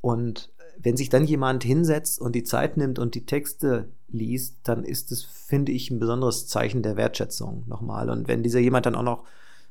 Und 0.00 0.50
wenn 0.78 0.96
sich 0.96 1.08
dann 1.08 1.24
jemand 1.24 1.64
hinsetzt 1.64 2.20
und 2.20 2.34
die 2.34 2.44
Zeit 2.44 2.76
nimmt 2.76 2.98
und 2.98 3.14
die 3.14 3.26
Texte 3.26 3.88
liest, 4.08 4.56
dann 4.62 4.84
ist 4.84 5.10
es, 5.10 5.24
finde 5.24 5.72
ich, 5.72 5.90
ein 5.90 5.98
besonderes 5.98 6.46
Zeichen 6.46 6.82
der 6.82 6.96
Wertschätzung 6.96 7.64
nochmal. 7.66 8.10
Und 8.10 8.28
wenn 8.28 8.42
dieser 8.42 8.60
jemand 8.60 8.86
dann 8.86 8.94
auch 8.94 9.02
noch 9.02 9.24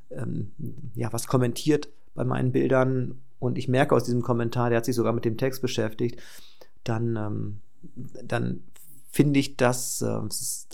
ähm, 0.10 0.52
ja, 0.96 1.12
was 1.14 1.28
kommentiert 1.28 1.90
bei 2.14 2.24
meinen 2.24 2.52
Bildern 2.52 3.22
und 3.40 3.58
ich 3.58 3.68
merke 3.68 3.96
aus 3.96 4.04
diesem 4.04 4.22
Kommentar, 4.22 4.70
der 4.70 4.78
hat 4.78 4.86
sich 4.86 4.96
sogar 4.96 5.14
mit 5.14 5.26
dem 5.26 5.38
Text 5.38 5.62
beschäftigt, 5.62 6.20
dann 6.84 7.16
ähm, 7.16 7.58
dann 8.24 8.64
finde 9.10 9.40
ich 9.40 9.58
das 9.58 10.02
äh, 10.02 10.20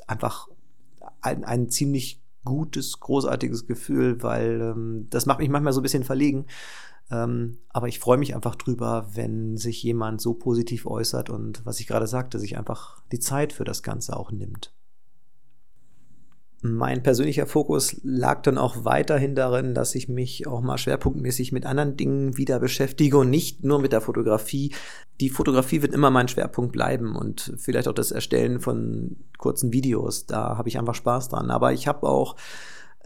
einfach 0.07 0.47
ein, 1.21 1.43
ein 1.43 1.69
ziemlich 1.69 2.19
gutes, 2.43 2.99
großartiges 2.99 3.67
Gefühl, 3.67 4.21
weil 4.21 4.61
ähm, 4.61 5.07
das 5.09 5.25
macht 5.25 5.39
mich 5.39 5.49
manchmal 5.49 5.73
so 5.73 5.79
ein 5.79 5.83
bisschen 5.83 6.03
verlegen. 6.03 6.45
Ähm, 7.11 7.59
aber 7.69 7.87
ich 7.87 7.99
freue 7.99 8.17
mich 8.17 8.33
einfach 8.35 8.55
drüber, 8.55 9.09
wenn 9.13 9.57
sich 9.57 9.83
jemand 9.83 10.21
so 10.21 10.33
positiv 10.33 10.85
äußert 10.85 11.29
und 11.29 11.65
was 11.65 11.79
ich 11.79 11.87
gerade 11.87 12.07
sagte, 12.07 12.39
sich 12.39 12.57
einfach 12.57 13.01
die 13.11 13.19
Zeit 13.19 13.53
für 13.53 13.65
das 13.65 13.83
Ganze 13.83 14.15
auch 14.15 14.31
nimmt. 14.31 14.73
Mein 16.65 17.03
persönlicher 17.03 17.45
Fokus 17.45 17.97
lag 18.03 18.41
dann 18.43 18.57
auch 18.57 18.85
weiterhin 18.85 19.35
darin, 19.35 19.75
dass 19.75 19.95
ich 19.95 20.07
mich 20.07 20.47
auch 20.47 20.61
mal 20.61 20.77
schwerpunktmäßig 20.77 21.51
mit 21.51 21.65
anderen 21.65 21.97
Dingen 21.97 22.37
wieder 22.37 22.57
beschäftige 22.61 23.17
und 23.17 23.29
nicht 23.29 23.65
nur 23.65 23.79
mit 23.79 23.91
der 23.91 23.99
Fotografie. 23.99 24.73
Die 25.19 25.29
Fotografie 25.29 25.81
wird 25.81 25.93
immer 25.93 26.09
mein 26.09 26.29
Schwerpunkt 26.29 26.71
bleiben 26.71 27.17
und 27.17 27.53
vielleicht 27.57 27.89
auch 27.89 27.93
das 27.93 28.11
Erstellen 28.11 28.61
von 28.61 29.17
kurzen 29.37 29.73
Videos. 29.73 30.25
Da 30.25 30.57
habe 30.57 30.69
ich 30.69 30.79
einfach 30.79 30.95
Spaß 30.95 31.27
dran. 31.27 31.51
Aber 31.51 31.73
ich 31.73 31.85
habe 31.89 32.07
auch 32.07 32.37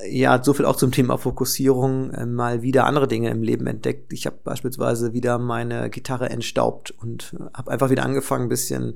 ja, 0.06 0.44
so 0.44 0.54
viel 0.54 0.66
auch 0.66 0.76
zum 0.76 0.92
Thema 0.92 1.18
Fokussierung, 1.18 2.12
äh, 2.12 2.26
mal 2.28 2.62
wieder 2.62 2.86
andere 2.86 3.08
Dinge 3.08 3.32
im 3.32 3.42
Leben 3.42 3.66
entdeckt. 3.66 4.14
Ich 4.14 4.28
habe 4.28 4.38
beispielsweise 4.44 5.14
wieder 5.14 5.40
meine 5.40 5.90
Gitarre 5.90 6.30
entstaubt 6.30 6.92
und 6.92 7.34
äh, 7.40 7.58
habe 7.58 7.72
einfach 7.72 7.90
wieder 7.90 8.04
angefangen, 8.04 8.44
ein 8.46 8.50
bisschen 8.50 8.94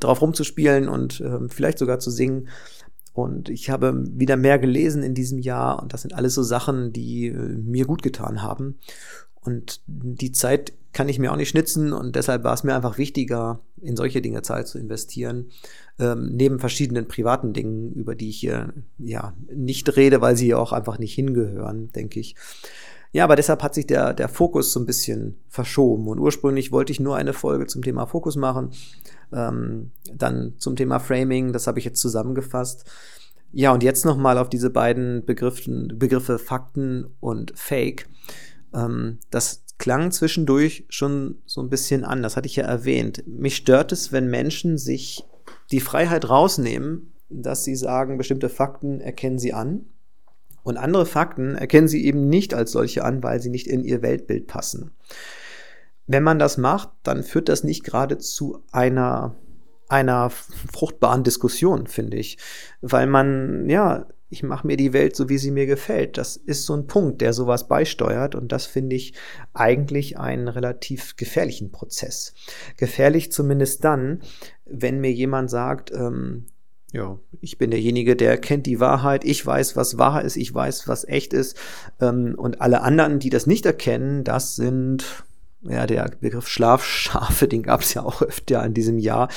drauf 0.00 0.20
rumzuspielen 0.20 0.88
und 0.88 1.20
äh, 1.20 1.48
vielleicht 1.48 1.78
sogar 1.78 2.00
zu 2.00 2.10
singen. 2.10 2.48
Und 3.12 3.48
ich 3.48 3.68
habe 3.68 4.04
wieder 4.18 4.36
mehr 4.36 4.58
gelesen 4.58 5.02
in 5.02 5.14
diesem 5.14 5.38
Jahr 5.38 5.82
und 5.82 5.92
das 5.92 6.02
sind 6.02 6.14
alles 6.14 6.34
so 6.34 6.42
Sachen, 6.42 6.92
die 6.92 7.26
äh, 7.28 7.32
mir 7.32 7.84
gut 7.84 8.02
getan 8.02 8.42
haben. 8.42 8.78
Und 9.40 9.80
die 9.86 10.32
Zeit 10.32 10.72
kann 10.92 11.08
ich 11.08 11.18
mir 11.18 11.32
auch 11.32 11.36
nicht 11.36 11.48
schnitzen 11.48 11.92
und 11.92 12.16
deshalb 12.16 12.44
war 12.44 12.54
es 12.54 12.64
mir 12.64 12.74
einfach 12.74 12.98
wichtiger, 12.98 13.60
in 13.80 13.96
solche 13.96 14.22
Dinge 14.22 14.42
Zeit 14.42 14.68
zu 14.68 14.78
investieren, 14.78 15.50
ähm, 15.98 16.30
neben 16.36 16.58
verschiedenen 16.58 17.08
privaten 17.08 17.52
Dingen, 17.52 17.92
über 17.92 18.14
die 18.14 18.28
ich 18.28 18.38
hier 18.38 18.72
ja 18.98 19.34
nicht 19.52 19.96
rede, 19.96 20.20
weil 20.20 20.36
sie 20.36 20.54
auch 20.54 20.72
einfach 20.72 20.98
nicht 20.98 21.14
hingehören, 21.14 21.90
denke 21.92 22.20
ich. 22.20 22.36
Ja, 23.12 23.24
aber 23.24 23.36
deshalb 23.36 23.62
hat 23.62 23.74
sich 23.74 23.86
der, 23.86 24.14
der 24.14 24.28
Fokus 24.28 24.72
so 24.72 24.80
ein 24.80 24.86
bisschen 24.86 25.36
verschoben. 25.48 26.08
Und 26.08 26.18
ursprünglich 26.18 26.72
wollte 26.72 26.92
ich 26.92 27.00
nur 27.00 27.16
eine 27.16 27.34
Folge 27.34 27.66
zum 27.66 27.82
Thema 27.82 28.06
Fokus 28.06 28.36
machen. 28.36 28.70
Ähm, 29.32 29.90
dann 30.14 30.54
zum 30.56 30.76
Thema 30.76 30.98
Framing, 30.98 31.52
das 31.52 31.66
habe 31.66 31.78
ich 31.78 31.84
jetzt 31.84 32.00
zusammengefasst. 32.00 32.90
Ja, 33.52 33.72
und 33.72 33.82
jetzt 33.82 34.06
nochmal 34.06 34.38
auf 34.38 34.48
diese 34.48 34.70
beiden 34.70 35.26
Begriffen, 35.26 35.98
Begriffe 35.98 36.38
Fakten 36.38 37.06
und 37.20 37.52
Fake. 37.54 38.08
Ähm, 38.72 39.18
das 39.30 39.62
klang 39.76 40.10
zwischendurch 40.10 40.86
schon 40.88 41.36
so 41.44 41.60
ein 41.60 41.68
bisschen 41.68 42.04
an, 42.04 42.22
das 42.22 42.36
hatte 42.36 42.46
ich 42.46 42.56
ja 42.56 42.64
erwähnt. 42.64 43.24
Mich 43.26 43.56
stört 43.56 43.92
es, 43.92 44.10
wenn 44.10 44.30
Menschen 44.30 44.78
sich 44.78 45.24
die 45.70 45.80
Freiheit 45.80 46.30
rausnehmen, 46.30 47.12
dass 47.28 47.64
sie 47.64 47.76
sagen, 47.76 48.16
bestimmte 48.16 48.48
Fakten 48.48 49.00
erkennen 49.00 49.38
sie 49.38 49.52
an 49.52 49.86
und 50.62 50.76
andere 50.76 51.06
Fakten 51.06 51.54
erkennen 51.54 51.88
sie 51.88 52.04
eben 52.04 52.28
nicht 52.28 52.54
als 52.54 52.72
solche 52.72 53.04
an, 53.04 53.22
weil 53.22 53.40
sie 53.40 53.50
nicht 53.50 53.66
in 53.66 53.84
ihr 53.84 54.02
Weltbild 54.02 54.46
passen. 54.46 54.92
Wenn 56.06 56.22
man 56.22 56.38
das 56.38 56.58
macht, 56.58 56.90
dann 57.02 57.22
führt 57.22 57.48
das 57.48 57.64
nicht 57.64 57.84
gerade 57.84 58.18
zu 58.18 58.62
einer, 58.70 59.36
einer 59.88 60.30
fruchtbaren 60.30 61.24
Diskussion, 61.24 61.86
finde 61.86 62.16
ich. 62.16 62.38
Weil 62.80 63.06
man, 63.06 63.68
ja, 63.68 64.06
ich 64.32 64.42
mache 64.42 64.66
mir 64.66 64.76
die 64.76 64.92
Welt 64.94 65.14
so, 65.14 65.28
wie 65.28 65.38
sie 65.38 65.50
mir 65.50 65.66
gefällt. 65.66 66.16
Das 66.16 66.36
ist 66.36 66.64
so 66.64 66.74
ein 66.74 66.86
Punkt, 66.86 67.20
der 67.20 67.32
sowas 67.34 67.68
beisteuert 67.68 68.34
und 68.34 68.50
das 68.50 68.64
finde 68.66 68.96
ich 68.96 69.12
eigentlich 69.52 70.18
einen 70.18 70.48
relativ 70.48 71.16
gefährlichen 71.16 71.70
Prozess. 71.70 72.32
Gefährlich 72.78 73.30
zumindest 73.30 73.84
dann, 73.84 74.22
wenn 74.64 75.00
mir 75.00 75.12
jemand 75.12 75.50
sagt, 75.50 75.92
ähm, 75.92 76.46
ja, 76.92 77.18
ich 77.40 77.56
bin 77.56 77.70
derjenige, 77.70 78.16
der 78.16 78.36
kennt 78.36 78.66
die 78.66 78.78
Wahrheit, 78.78 79.24
ich 79.24 79.44
weiß, 79.44 79.76
was 79.76 79.96
wahr 79.96 80.22
ist, 80.22 80.36
ich 80.36 80.52
weiß, 80.52 80.86
was 80.88 81.08
echt 81.08 81.32
ist. 81.32 81.56
Ähm, 82.00 82.34
und 82.36 82.60
alle 82.60 82.82
anderen, 82.82 83.18
die 83.18 83.30
das 83.30 83.46
nicht 83.46 83.64
erkennen, 83.64 84.24
das 84.24 84.56
sind 84.56 85.24
ja, 85.64 85.86
der 85.86 86.10
Begriff 86.20 86.48
Schlafschafe, 86.48 87.48
den 87.48 87.62
gab 87.62 87.82
es 87.82 87.94
ja 87.94 88.02
auch 88.02 88.22
öfter 88.22 88.64
in 88.64 88.74
diesem 88.74 88.98
Jahr. 88.98 89.28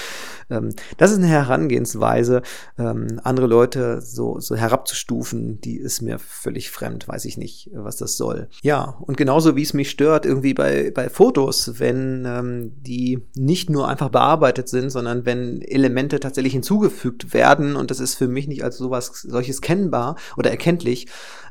Ähm, 0.49 0.69
das 0.97 1.11
ist 1.11 1.17
eine 1.17 1.27
Herangehensweise, 1.27 2.41
ähm, 2.77 3.19
andere 3.23 3.47
Leute 3.47 4.01
so, 4.01 4.39
so 4.39 4.55
herabzustufen, 4.55 5.61
die 5.61 5.77
ist 5.77 6.01
mir 6.01 6.19
völlig 6.19 6.71
fremd, 6.71 7.07
weiß 7.07 7.25
ich 7.25 7.37
nicht, 7.37 7.69
was 7.73 7.97
das 7.97 8.17
soll. 8.17 8.47
Ja, 8.61 8.97
und 9.01 9.17
genauso 9.17 9.55
wie 9.55 9.63
es 9.63 9.73
mich 9.73 9.89
stört, 9.89 10.25
irgendwie 10.25 10.53
bei, 10.53 10.91
bei 10.91 11.09
Fotos, 11.09 11.79
wenn 11.79 12.25
ähm, 12.25 12.71
die 12.81 13.23
nicht 13.35 13.69
nur 13.69 13.87
einfach 13.87 14.09
bearbeitet 14.09 14.69
sind, 14.69 14.89
sondern 14.89 15.25
wenn 15.25 15.61
Elemente 15.61 16.19
tatsächlich 16.19 16.53
hinzugefügt 16.53 17.33
werden 17.33 17.75
und 17.75 17.91
das 17.91 17.99
ist 17.99 18.15
für 18.15 18.27
mich 18.27 18.47
nicht 18.47 18.63
als 18.63 18.77
sowas 18.77 19.07
solches 19.21 19.61
kennbar 19.61 20.15
oder 20.37 20.49
erkenntlich, 20.49 21.07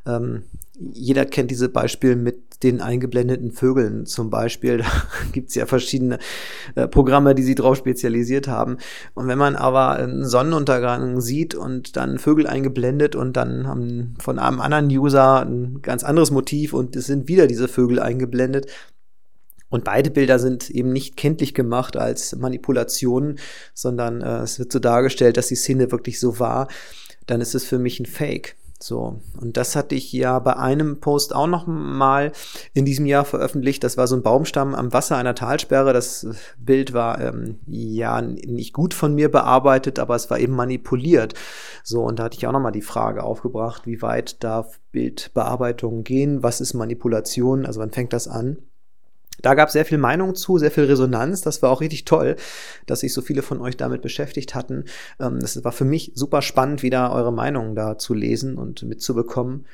ähm, 0.07 0.45
jeder 0.77 1.25
kennt 1.25 1.51
diese 1.51 1.69
Beispiele 1.69 2.17
mit 2.17 2.63
den 2.65 2.81
eingeblendeten 2.81 3.53
Vögeln 3.53 4.07
zum 4.07 4.31
Beispiel. 4.31 4.79
Da 4.85 4.87
gibt's 5.33 5.55
ja 5.55 5.67
verschiedene 5.67 6.19
äh, 6.75 6.87
Programme, 6.89 7.35
die 7.35 7.43
sie 7.43 7.55
drauf 7.55 7.77
spezialisiert 7.77 8.49
haben. 8.49 8.79
Und 9.15 9.29
wenn 9.29 9.39
man 9.39 9.57
aber 9.57 9.91
einen 9.97 10.25
Sonnenuntergang 10.25 11.21
sieht 11.21 11.55
und 11.55 11.97
dann 11.97 12.19
Vögel 12.19 12.47
eingeblendet 12.47 13.17
und 13.17 13.37
dann 13.37 13.67
haben 13.67 14.15
von 14.19 14.39
einem 14.39 14.61
anderen 14.61 14.89
User 14.89 15.45
ein 15.45 15.81
ganz 15.83 16.05
anderes 16.05 16.31
Motiv 16.31 16.73
und 16.73 16.97
es 16.97 17.07
sind 17.07 17.29
wieder 17.29 17.47
diese 17.47 17.69
Vögel 17.69 18.01
eingeblendet, 18.01 18.67
und 19.71 19.83
beide 19.83 20.13
Bilder 20.13 20.39
sind 20.39 20.71
eben 20.71 20.93
nicht 20.93 21.17
kenntlich 21.17 21.53
gemacht 21.53 21.97
als 21.97 22.37
Manipulationen, 22.37 23.41
sondern 23.73 24.21
äh, 24.21 24.39
es 24.39 24.61
wird 24.61 24.71
so 24.71 24.79
dargestellt, 24.79 25.37
dass 25.37 25.49
die 25.49 25.57
Szene 25.57 25.91
wirklich 25.91 26.21
so 26.21 26.39
war. 26.39 26.69
Dann 27.27 27.41
ist 27.41 27.57
es 27.57 27.65
für 27.65 27.81
mich 27.81 27.99
ein 27.99 28.07
Fake. 28.07 28.55
So, 28.85 29.19
und 29.41 29.57
das 29.57 29.77
hatte 29.77 29.95
ich 29.95 30.13
ja 30.13 30.39
bei 30.41 30.59
einem 30.59 31.01
Post 31.01 31.35
auch 31.35 31.47
noch 31.47 31.67
mal 31.67 32.33
in 32.75 32.85
diesem 32.85 33.07
Jahr 33.07 33.25
veröffentlicht. 33.25 33.83
Das 33.83 33.97
war 33.97 34.07
so 34.07 34.15
ein 34.15 34.23
Baumstamm 34.23 34.75
am 34.75 34.93
Wasser 34.93 35.17
einer 35.17 35.35
Talsperre. 35.35 35.95
Das 35.95 36.27
Bild 36.59 36.93
war 36.93 37.19
ähm, 37.19 37.61
ja 37.67 38.21
nicht 38.21 38.75
gut 38.75 38.93
von 38.93 39.15
mir 39.15 39.31
bearbeitet, 39.31 39.99
aber 39.99 40.17
es 40.17 40.29
war 40.29 40.39
eben 40.39 40.55
manipuliert. 40.55 41.33
So, 41.83 42.03
und 42.03 42.19
da 42.19 42.25
hatte 42.25 42.37
ich 42.37 42.47
auch 42.47 42.53
noch 42.53 42.61
mal 42.61 42.73
die 42.73 42.83
Frage 42.83 43.23
aufgebracht, 43.23 43.87
wie 43.87 44.03
weit 44.03 44.45
darf 44.45 44.79
Bildbearbeitung 44.93 46.05
gehen? 46.05 46.43
Was 46.43 46.61
ist 46.61 46.75
Manipulation? 46.75 47.65
Also 47.65 47.81
wann 47.81 47.91
fängt 47.91 48.13
das 48.13 48.29
an? 48.29 48.59
Da 49.43 49.55
gab 49.55 49.69
es 49.69 49.73
sehr 49.73 49.85
viel 49.85 49.99
Meinung 49.99 50.35
zu, 50.35 50.59
sehr 50.59 50.71
viel 50.71 50.85
Resonanz. 50.85 51.41
Das 51.41 51.63
war 51.63 51.71
auch 51.71 51.81
richtig 51.81 52.05
toll, 52.05 52.37
dass 52.87 53.01
sich 53.01 53.13
so 53.13 53.21
viele 53.21 53.43
von 53.43 53.61
euch 53.61 53.77
damit 53.77 54.03
beschäftigt 54.03 54.55
hatten. 54.55 54.85
Ähm, 55.21 55.41
das 55.41 55.63
war 55.65 55.73
für 55.73 55.85
mich 55.85 56.13
super 56.15 56.43
spannend, 56.43 56.83
wieder 56.83 57.13
eure 57.13 57.33
Meinungen 57.33 57.75
da 57.75 57.99
zu 57.99 58.15
lesen 58.15 58.57
und 58.57 58.83
mitzubekommen. 58.83 59.67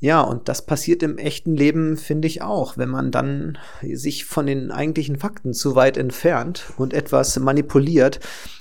Ja, 0.00 0.20
und 0.20 0.48
das 0.48 0.64
passiert 0.64 1.02
im 1.02 1.18
echten 1.18 1.56
Leben, 1.56 1.96
finde 1.96 2.28
ich 2.28 2.40
auch, 2.40 2.78
wenn 2.78 2.88
man 2.88 3.10
dann 3.10 3.58
sich 3.82 4.24
von 4.24 4.46
den 4.46 4.70
eigentlichen 4.70 5.18
Fakten 5.18 5.52
zu 5.54 5.74
weit 5.74 5.96
entfernt 5.96 6.72
und 6.76 6.94
etwas 6.94 7.36
manipuliert, 7.40 8.20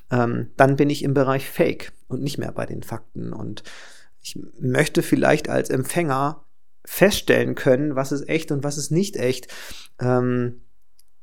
ähm, 0.10 0.50
dann 0.58 0.78
bin 0.78 0.89
ich 0.89 1.04
im 1.04 1.13
Bereich 1.13 1.48
Fake 1.48 1.91
und 2.08 2.24
nicht 2.24 2.39
mehr 2.39 2.52
bei 2.52 2.65
den 2.65 2.82
Fakten. 2.82 3.34
Und 3.34 3.62
ich 4.24 4.39
möchte 4.60 5.04
vielleicht 5.04 5.48
als 5.48 5.70
Empfänger 5.70 6.43
feststellen 6.88 7.54
können, 7.54 7.95
was 7.95 8.13
ist 8.13 8.30
echt 8.30 8.52
und 8.52 8.63
was 8.63 8.78
ist 8.78 8.91
nicht 8.91 9.17
echt. 9.17 9.54
Ähm, 10.00 10.62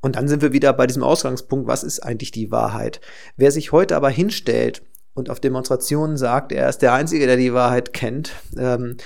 und 0.03 0.17
dann 0.17 0.29
sind 0.29 0.43
wir 0.43 0.53
wieder 0.53 0.75
bei 0.75 0.87
diesem 0.87 1.03
Ausgangspunkt, 1.03 1.67
was 1.67 1.83
ist 1.83 2.01
eigentlich 2.01 2.31
die 2.31 2.51
Wahrheit? 2.51 3.01
Wer 3.39 3.51
sich 3.51 3.73
heute 3.73 3.97
aber 3.97 4.11
hinstellt 4.11 4.83
und 5.15 5.31
auf 5.31 5.41
Demonstrationen 5.41 6.19
sagt, 6.19 6.53
er 6.53 6.69
ist 6.69 6.83
der 6.83 6.93
Einzige, 6.93 7.27
der 7.27 7.39
die 7.39 7.55
Wahrheit 7.55 7.95
kennt, 7.95 8.33
ähm, 8.59 8.99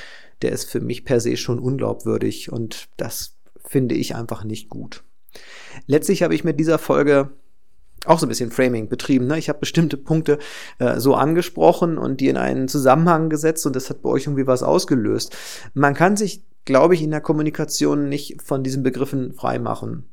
der 0.43 0.51
ist 0.51 0.69
für 0.69 0.81
mich 0.81 1.05
per 1.05 1.21
se 1.21 1.37
schon 1.37 1.61
unglaubwürdig 1.61 2.51
und 2.51 2.89
das 2.97 3.37
finde 3.65 3.95
ich 3.95 4.17
einfach 4.17 4.43
nicht 4.43 4.69
gut. 4.69 5.05
Letztlich 5.87 6.25
habe 6.25 6.35
ich 6.35 6.43
mit 6.43 6.59
dieser 6.59 6.79
Folge 6.79 7.31
auch 8.07 8.19
so 8.19 8.27
ein 8.27 8.29
bisschen 8.29 8.51
Framing 8.51 8.89
betrieben. 8.89 9.27
Ne? 9.27 9.39
Ich 9.39 9.49
habe 9.49 9.59
bestimmte 9.59 9.97
Punkte 9.97 10.39
äh, 10.79 10.99
so 10.99 11.15
angesprochen 11.15 11.99
und 11.99 12.21
die 12.21 12.29
in 12.29 12.37
einen 12.37 12.69
Zusammenhang 12.69 13.29
gesetzt 13.29 13.67
und 13.67 13.75
das 13.77 13.91
hat 13.91 14.03
bei 14.03 14.11
euch 14.11 14.27
irgendwie 14.27 14.47
was 14.47 14.63
ausgelöst. 14.63 15.37
Man 15.75 15.95
kann 15.95 16.17
sich, 16.17 16.45
glaube 16.65 16.95
ich, 16.95 17.03
in 17.03 17.11
der 17.11 17.21
Kommunikation 17.21 18.09
nicht 18.09 18.43
von 18.43 18.63
diesen 18.63 18.83
Begriffen 18.83 19.35
freimachen. 19.35 20.05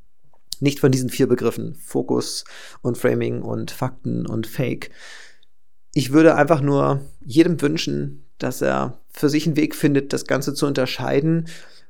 Nicht 0.59 0.79
von 0.79 0.91
diesen 0.91 1.09
vier 1.09 1.27
Begriffen. 1.27 1.75
Fokus 1.75 2.45
und 2.81 2.97
Framing 2.97 3.41
und 3.41 3.71
Fakten 3.71 4.25
und 4.25 4.47
Fake. 4.47 4.89
Ich 5.93 6.11
würde 6.11 6.35
einfach 6.35 6.61
nur 6.61 7.01
jedem 7.21 7.61
wünschen, 7.61 8.25
dass 8.37 8.61
er 8.61 8.99
für 9.11 9.29
sich 9.29 9.45
einen 9.45 9.55
Weg 9.55 9.75
findet, 9.75 10.11
das 10.11 10.25
Ganze 10.25 10.53
zu 10.53 10.65
unterscheiden. 10.65 11.47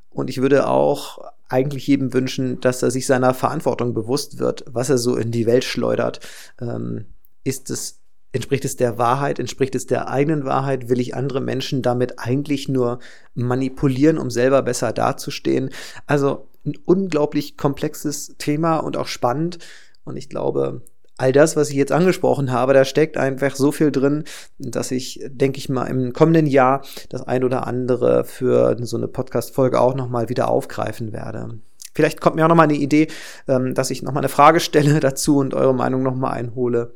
Und 0.10 0.30
ich 0.30 0.42
würde 0.42 0.68
auch 0.68 1.20
eigentlich 1.50 1.88
jedem 1.88 2.14
wünschen, 2.14 2.60
dass 2.60 2.82
er 2.82 2.92
sich 2.92 3.06
seiner 3.06 3.34
Verantwortung 3.34 3.94
bewusst 3.94 4.40
wird, 4.40 4.66
was 4.68 4.90
er 4.90 4.98
so 4.98 5.16
in 5.16 5.32
die 5.32 5.46
Welt 5.46 5.64
schleudert. 5.64 6.20
Ähm, 6.60 7.06
ist 7.44 7.70
es, 7.70 8.02
entspricht 8.32 8.66
es 8.66 8.76
der 8.76 8.98
Wahrheit, 8.98 9.40
entspricht 9.40 9.76
es 9.76 9.86
der 9.86 10.10
eigenen 10.10 10.46
Wahrheit? 10.46 10.90
Will 10.90 11.00
ich 11.00 11.16
andere 11.16 11.42
Menschen 11.42 11.82
damit 11.82 12.20
eigentlich 12.20 12.68
nur 12.68 13.00
manipulieren, 13.36 14.18
um 14.18 14.32
selber 14.32 14.62
besser 14.64 14.92
dazustehen? 14.92 15.70
Also 16.08 16.48
ein 16.66 16.76
unglaublich 16.86 17.58
komplexes 17.58 18.36
Thema 18.38 18.78
und 18.78 18.98
auch 18.98 19.08
spannend. 19.08 19.60
Und 20.04 20.18
ich 20.18 20.30
glaube, 20.30 20.82
all 21.18 21.32
das, 21.32 21.56
was 21.56 21.70
ich 21.70 21.76
jetzt 21.76 21.92
angesprochen 21.92 22.52
habe, 22.52 22.74
da 22.74 22.86
steckt 22.86 23.18
einfach 23.18 23.56
so 23.56 23.72
viel 23.72 23.92
drin, 23.92 24.26
dass 24.58 24.92
ich, 24.92 25.22
denke 25.28 25.58
ich 25.58 25.70
mal, 25.70 25.86
im 25.86 26.14
kommenden 26.14 26.48
Jahr 26.48 26.84
das 27.10 27.22
ein 27.22 27.44
oder 27.44 27.68
andere 27.68 28.26
für 28.26 28.78
so 28.82 28.98
eine 28.98 29.08
Podcast-Folge 29.08 29.80
auch 29.80 29.96
nochmal 29.96 30.30
wieder 30.30 30.50
aufgreifen 30.50 31.14
werde. 31.14 31.60
Vielleicht 31.94 32.20
kommt 32.20 32.36
mir 32.36 32.44
auch 32.44 32.50
nochmal 32.50 32.68
eine 32.68 32.76
Idee, 32.78 33.08
ähm, 33.48 33.74
dass 33.74 33.90
ich 33.90 34.04
nochmal 34.04 34.22
eine 34.22 34.30
Frage 34.30 34.60
stelle 34.60 35.00
dazu 35.00 35.38
und 35.38 35.54
eure 35.54 35.74
Meinung 35.74 36.04
nochmal 36.04 36.34
einhole. 36.34 36.94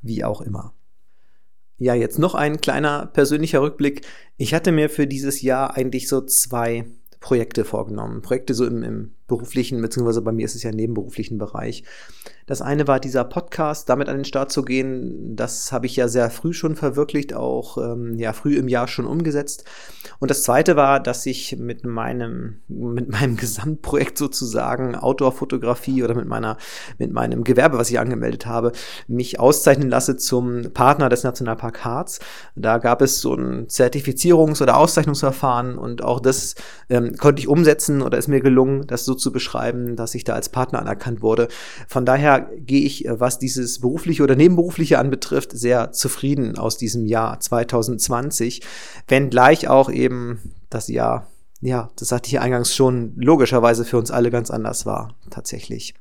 Wie 0.00 0.24
auch 0.24 0.40
immer. 0.40 0.72
Ja, 1.78 1.94
jetzt 1.94 2.18
noch 2.18 2.34
ein 2.34 2.60
kleiner 2.60 3.06
persönlicher 3.06 3.60
Rückblick. 3.60 4.06
Ich 4.36 4.54
hatte 4.54 4.72
mir 4.72 4.88
für 4.88 5.06
dieses 5.06 5.42
Jahr 5.42 5.76
eigentlich 5.76 6.08
so 6.08 6.20
zwei 6.22 6.86
Projekte 7.20 7.64
vorgenommen. 7.64 8.22
Projekte 8.22 8.54
so 8.54 8.64
im, 8.64 8.82
im 8.82 9.15
beruflichen, 9.26 9.80
beziehungsweise 9.80 10.22
bei 10.22 10.32
mir 10.32 10.44
ist 10.44 10.54
es 10.54 10.62
ja 10.62 10.72
nebenberuflichen 10.72 11.38
Bereich. 11.38 11.84
Das 12.46 12.62
eine 12.62 12.86
war 12.86 13.00
dieser 13.00 13.24
Podcast, 13.24 13.88
damit 13.88 14.08
an 14.08 14.18
den 14.18 14.24
Start 14.24 14.52
zu 14.52 14.62
gehen. 14.62 15.34
Das 15.34 15.72
habe 15.72 15.86
ich 15.86 15.96
ja 15.96 16.06
sehr 16.06 16.30
früh 16.30 16.52
schon 16.52 16.76
verwirklicht, 16.76 17.34
auch 17.34 17.76
ähm, 17.76 18.14
ja 18.14 18.32
früh 18.32 18.56
im 18.56 18.68
Jahr 18.68 18.86
schon 18.86 19.04
umgesetzt. 19.04 19.64
Und 20.20 20.30
das 20.30 20.44
zweite 20.44 20.76
war, 20.76 21.00
dass 21.00 21.26
ich 21.26 21.56
mit 21.58 21.84
meinem, 21.84 22.60
mit 22.68 23.08
meinem 23.08 23.36
Gesamtprojekt 23.46 24.16
sozusagen 24.16 24.94
Outdoor-Fotografie 24.94 26.04
oder 26.04 26.14
mit 26.14 26.28
meiner, 26.28 26.56
mit 26.98 27.12
meinem 27.12 27.42
Gewerbe, 27.42 27.78
was 27.78 27.90
ich 27.90 27.98
angemeldet 27.98 28.46
habe, 28.46 28.70
mich 29.08 29.40
auszeichnen 29.40 29.90
lasse 29.90 30.16
zum 30.16 30.72
Partner 30.72 31.08
des 31.08 31.24
Nationalpark 31.24 31.84
Harz. 31.84 32.20
Da 32.54 32.78
gab 32.78 33.02
es 33.02 33.20
so 33.20 33.34
ein 33.34 33.66
Zertifizierungs- 33.66 34.62
oder 34.62 34.76
Auszeichnungsverfahren 34.76 35.76
und 35.76 36.04
auch 36.04 36.20
das 36.20 36.54
ähm, 36.90 37.16
konnte 37.16 37.40
ich 37.40 37.48
umsetzen 37.48 38.02
oder 38.02 38.18
ist 38.18 38.28
mir 38.28 38.40
gelungen, 38.40 38.86
das 38.86 39.04
so 39.04 39.15
zu 39.16 39.32
beschreiben, 39.32 39.96
dass 39.96 40.14
ich 40.14 40.24
da 40.24 40.34
als 40.34 40.48
Partner 40.48 40.80
anerkannt 40.80 41.22
wurde. 41.22 41.48
Von 41.88 42.06
daher 42.06 42.50
gehe 42.58 42.84
ich, 42.84 43.04
äh, 43.06 43.20
was 43.20 43.38
dieses 43.38 43.80
berufliche 43.80 44.22
oder 44.22 44.36
nebenberufliche 44.36 44.98
anbetrifft, 44.98 45.52
sehr 45.52 45.92
zufrieden 45.92 46.58
aus 46.58 46.76
diesem 46.76 47.06
Jahr 47.06 47.40
2020, 47.40 48.62
wenngleich 49.08 49.68
auch 49.68 49.90
eben 49.90 50.52
das 50.70 50.88
Jahr 50.88 51.28
ja, 51.60 51.90
das 51.96 52.08
sagte 52.08 52.28
ich 52.28 52.38
eingangs 52.38 52.74
schon, 52.74 53.14
logischerweise 53.16 53.84
für 53.84 53.98
uns 53.98 54.10
alle 54.10 54.30
ganz 54.30 54.50
anders 54.50 54.86
war, 54.86 55.14
tatsächlich. 55.30 55.94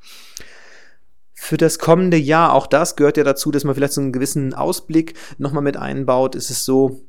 Für 1.33 1.57
das 1.57 1.79
kommende 1.79 2.17
Jahr, 2.17 2.53
auch 2.53 2.67
das 2.67 2.95
gehört 2.95 3.17
ja 3.17 3.23
dazu, 3.23 3.51
dass 3.51 3.63
man 3.63 3.75
vielleicht 3.75 3.93
so 3.93 4.01
einen 4.01 4.11
gewissen 4.11 4.53
Ausblick 4.53 5.13
nochmal 5.37 5.63
mit 5.63 5.77
einbaut, 5.77 6.35
ist 6.35 6.49
es 6.49 6.65
so, 6.65 7.01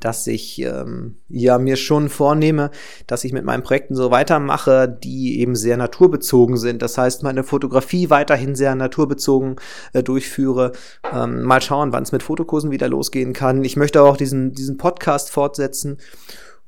dass 0.00 0.26
ich 0.26 0.60
ähm, 0.60 1.16
ja 1.28 1.58
mir 1.58 1.76
schon 1.76 2.08
vornehme, 2.08 2.70
dass 3.06 3.24
ich 3.24 3.32
mit 3.32 3.44
meinen 3.44 3.62
Projekten 3.62 3.94
so 3.94 4.10
weitermache, 4.10 4.88
die 4.88 5.40
eben 5.40 5.56
sehr 5.56 5.76
naturbezogen 5.76 6.56
sind. 6.56 6.82
Das 6.82 6.98
heißt, 6.98 7.22
meine 7.22 7.44
Fotografie 7.44 8.10
weiterhin 8.10 8.54
sehr 8.54 8.74
naturbezogen 8.74 9.56
äh, 9.92 10.02
durchführe. 10.02 10.72
Ähm, 11.12 11.42
mal 11.42 11.60
schauen, 11.60 11.92
wann 11.92 12.02
es 12.02 12.12
mit 12.12 12.22
Fotokursen 12.22 12.70
wieder 12.70 12.88
losgehen 12.88 13.32
kann. 13.32 13.64
Ich 13.64 13.76
möchte 13.76 14.02
auch 14.02 14.16
diesen, 14.16 14.52
diesen 14.52 14.76
Podcast 14.76 15.30
fortsetzen 15.30 15.98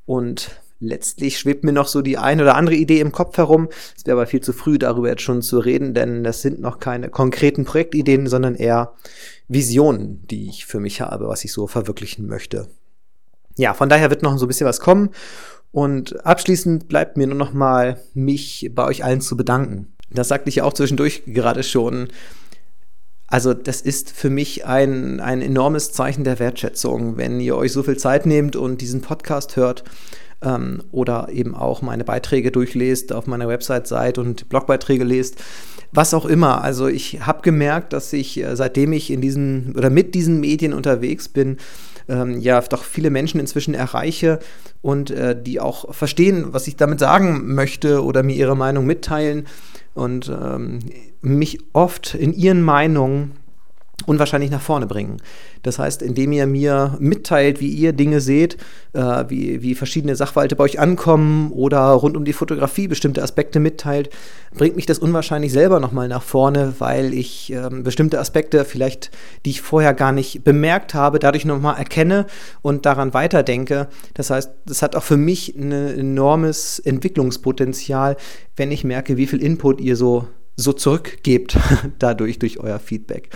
und 0.04 0.50
letztlich 0.80 1.38
schwebt 1.38 1.64
mir 1.64 1.72
noch 1.72 1.88
so 1.88 2.02
die 2.02 2.18
ein 2.18 2.40
oder 2.40 2.54
andere 2.54 2.76
Idee 2.76 3.00
im 3.00 3.12
Kopf 3.12 3.36
herum. 3.38 3.68
Es 3.96 4.06
wäre 4.06 4.16
aber 4.16 4.26
viel 4.26 4.40
zu 4.40 4.52
früh, 4.52 4.78
darüber 4.78 5.08
jetzt 5.08 5.22
schon 5.22 5.42
zu 5.42 5.58
reden, 5.58 5.94
denn 5.94 6.24
das 6.24 6.42
sind 6.42 6.60
noch 6.60 6.78
keine 6.78 7.08
konkreten 7.08 7.64
Projektideen, 7.64 8.26
sondern 8.26 8.54
eher 8.54 8.92
Visionen, 9.48 10.26
die 10.28 10.48
ich 10.48 10.66
für 10.66 10.80
mich 10.80 11.00
habe, 11.00 11.28
was 11.28 11.44
ich 11.44 11.52
so 11.52 11.66
verwirklichen 11.66 12.26
möchte 12.26 12.68
ja, 13.56 13.74
von 13.74 13.88
daher 13.88 14.10
wird 14.10 14.22
noch 14.22 14.36
so 14.38 14.46
ein 14.46 14.48
bisschen 14.48 14.66
was 14.66 14.80
kommen. 14.80 15.10
Und 15.72 16.24
abschließend 16.24 16.88
bleibt 16.88 17.16
mir 17.16 17.26
nur 17.26 17.36
noch 17.36 17.52
mal, 17.52 18.00
mich 18.14 18.70
bei 18.74 18.84
euch 18.84 19.04
allen 19.04 19.20
zu 19.20 19.36
bedanken. 19.36 19.94
Das 20.10 20.28
sagte 20.28 20.48
ich 20.48 20.56
ja 20.56 20.64
auch 20.64 20.72
zwischendurch 20.72 21.24
gerade 21.26 21.62
schon. 21.62 22.08
Also 23.26 23.54
das 23.54 23.80
ist 23.80 24.10
für 24.10 24.30
mich 24.30 24.66
ein, 24.66 25.20
ein 25.20 25.42
enormes 25.42 25.92
Zeichen 25.92 26.24
der 26.24 26.38
Wertschätzung, 26.38 27.16
wenn 27.16 27.40
ihr 27.40 27.56
euch 27.56 27.72
so 27.72 27.82
viel 27.82 27.96
Zeit 27.96 28.24
nehmt 28.24 28.54
und 28.54 28.80
diesen 28.80 29.00
Podcast 29.00 29.56
hört 29.56 29.82
ähm, 30.42 30.82
oder 30.92 31.28
eben 31.30 31.54
auch 31.54 31.82
meine 31.82 32.04
Beiträge 32.04 32.52
durchlest, 32.52 33.12
auf 33.12 33.26
meiner 33.26 33.48
Website 33.48 33.88
seid 33.88 34.18
und 34.18 34.48
Blogbeiträge 34.48 35.04
lest, 35.04 35.42
was 35.92 36.14
auch 36.14 36.24
immer. 36.24 36.62
Also 36.62 36.86
ich 36.86 37.26
habe 37.26 37.42
gemerkt, 37.42 37.92
dass 37.92 38.12
ich, 38.12 38.42
äh, 38.42 38.54
seitdem 38.54 38.92
ich 38.92 39.10
in 39.10 39.20
diesen 39.20 39.74
oder 39.76 39.90
mit 39.90 40.14
diesen 40.14 40.38
Medien 40.38 40.72
unterwegs 40.72 41.28
bin, 41.28 41.56
ähm, 42.08 42.38
ja 42.40 42.60
doch 42.60 42.84
viele 42.84 43.10
Menschen 43.10 43.40
inzwischen 43.40 43.74
erreiche 43.74 44.38
und 44.82 45.10
äh, 45.10 45.40
die 45.40 45.60
auch 45.60 45.94
verstehen, 45.94 46.46
was 46.52 46.66
ich 46.66 46.76
damit 46.76 47.00
sagen 47.00 47.54
möchte 47.54 48.04
oder 48.04 48.22
mir 48.22 48.36
ihre 48.36 48.56
Meinung 48.56 48.86
mitteilen. 48.86 49.46
Und 49.94 50.28
ähm, 50.28 50.80
mich 51.22 51.58
oft 51.72 52.14
in 52.14 52.34
ihren 52.34 52.62
Meinungen 52.62 53.32
unwahrscheinlich 54.04 54.50
nach 54.50 54.60
vorne 54.60 54.86
bringen. 54.86 55.16
Das 55.62 55.78
heißt, 55.78 56.02
indem 56.02 56.32
ihr 56.32 56.46
mir 56.46 56.96
mitteilt, 57.00 57.60
wie 57.60 57.68
ihr 57.68 57.92
Dinge 57.92 58.20
seht, 58.20 58.58
äh, 58.92 59.24
wie, 59.28 59.62
wie 59.62 59.74
verschiedene 59.74 60.14
Sachverhalte 60.14 60.54
bei 60.54 60.64
euch 60.64 60.78
ankommen 60.78 61.50
oder 61.50 61.80
rund 61.88 62.16
um 62.16 62.24
die 62.24 62.34
Fotografie 62.34 62.88
bestimmte 62.88 63.22
Aspekte 63.22 63.58
mitteilt, 63.58 64.10
bringt 64.54 64.76
mich 64.76 64.84
das 64.84 64.98
unwahrscheinlich 64.98 65.50
selber 65.50 65.80
nochmal 65.80 66.08
nach 66.08 66.22
vorne, 66.22 66.74
weil 66.78 67.14
ich 67.14 67.52
äh, 67.52 67.68
bestimmte 67.70 68.20
Aspekte 68.20 68.66
vielleicht, 68.66 69.10
die 69.44 69.50
ich 69.50 69.62
vorher 69.62 69.94
gar 69.94 70.12
nicht 70.12 70.44
bemerkt 70.44 70.92
habe, 70.92 71.18
dadurch 71.18 71.46
nochmal 71.46 71.78
erkenne 71.78 72.26
und 72.60 72.84
daran 72.84 73.14
weiterdenke. 73.14 73.88
Das 74.12 74.28
heißt, 74.28 74.50
das 74.66 74.82
hat 74.82 74.94
auch 74.94 75.04
für 75.04 75.16
mich 75.16 75.56
ein 75.56 75.72
enormes 75.72 76.78
Entwicklungspotenzial, 76.80 78.16
wenn 78.56 78.70
ich 78.70 78.84
merke, 78.84 79.16
wie 79.16 79.26
viel 79.26 79.42
Input 79.42 79.80
ihr 79.80 79.96
so 79.96 80.26
so 80.56 80.72
zurückgebt 80.72 81.58
dadurch 81.98 82.38
durch 82.38 82.58
euer 82.58 82.78
Feedback. 82.78 83.30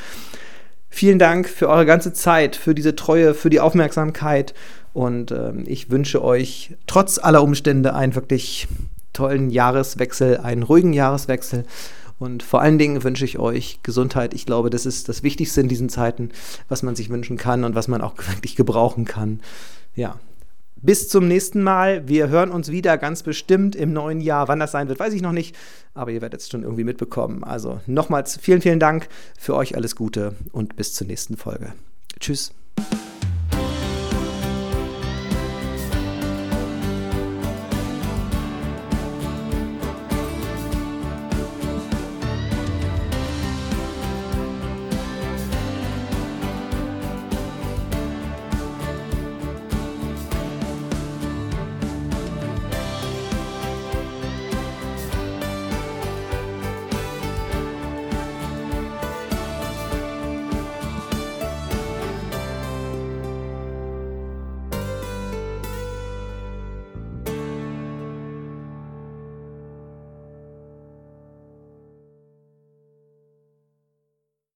Vielen 0.90 1.18
Dank 1.18 1.48
für 1.48 1.68
eure 1.68 1.86
ganze 1.86 2.12
Zeit, 2.12 2.56
für 2.56 2.74
diese 2.74 2.96
Treue, 2.96 3.34
für 3.34 3.48
die 3.48 3.60
Aufmerksamkeit 3.60 4.54
und 4.92 5.30
ähm, 5.30 5.64
ich 5.66 5.90
wünsche 5.90 6.22
euch 6.22 6.76
trotz 6.86 7.18
aller 7.18 7.42
Umstände 7.42 7.94
einen 7.94 8.16
wirklich 8.16 8.66
tollen 9.12 9.50
Jahreswechsel, 9.50 10.38
einen 10.38 10.64
ruhigen 10.64 10.92
Jahreswechsel 10.92 11.64
und 12.18 12.42
vor 12.42 12.60
allen 12.60 12.78
Dingen 12.78 13.02
wünsche 13.02 13.24
ich 13.24 13.38
euch 13.38 13.78
Gesundheit. 13.82 14.34
Ich 14.34 14.46
glaube, 14.46 14.68
das 14.68 14.84
ist 14.84 15.08
das 15.08 15.22
Wichtigste 15.22 15.60
in 15.60 15.68
diesen 15.68 15.88
Zeiten, 15.88 16.30
was 16.68 16.82
man 16.82 16.94
sich 16.96 17.08
wünschen 17.08 17.38
kann 17.38 17.64
und 17.64 17.74
was 17.74 17.88
man 17.88 18.02
auch 18.02 18.14
wirklich 18.28 18.56
gebrauchen 18.56 19.04
kann. 19.04 19.40
Ja, 19.94 20.18
bis 20.82 21.08
zum 21.08 21.28
nächsten 21.28 21.62
Mal. 21.62 22.08
Wir 22.08 22.28
hören 22.28 22.50
uns 22.50 22.70
wieder 22.70 22.98
ganz 22.98 23.22
bestimmt 23.22 23.76
im 23.76 23.92
neuen 23.92 24.20
Jahr. 24.20 24.48
Wann 24.48 24.60
das 24.60 24.72
sein 24.72 24.88
wird, 24.88 25.00
weiß 25.00 25.12
ich 25.14 25.22
noch 25.22 25.32
nicht, 25.32 25.56
aber 25.94 26.10
ihr 26.10 26.20
werdet 26.20 26.40
es 26.40 26.48
schon 26.48 26.62
irgendwie 26.62 26.84
mitbekommen. 26.84 27.44
Also 27.44 27.80
nochmals 27.86 28.36
vielen, 28.36 28.60
vielen 28.60 28.80
Dank 28.80 29.08
für 29.38 29.54
euch 29.54 29.76
alles 29.76 29.96
Gute 29.96 30.34
und 30.52 30.76
bis 30.76 30.94
zur 30.94 31.06
nächsten 31.06 31.36
Folge. 31.36 31.72
Tschüss. 32.18 32.52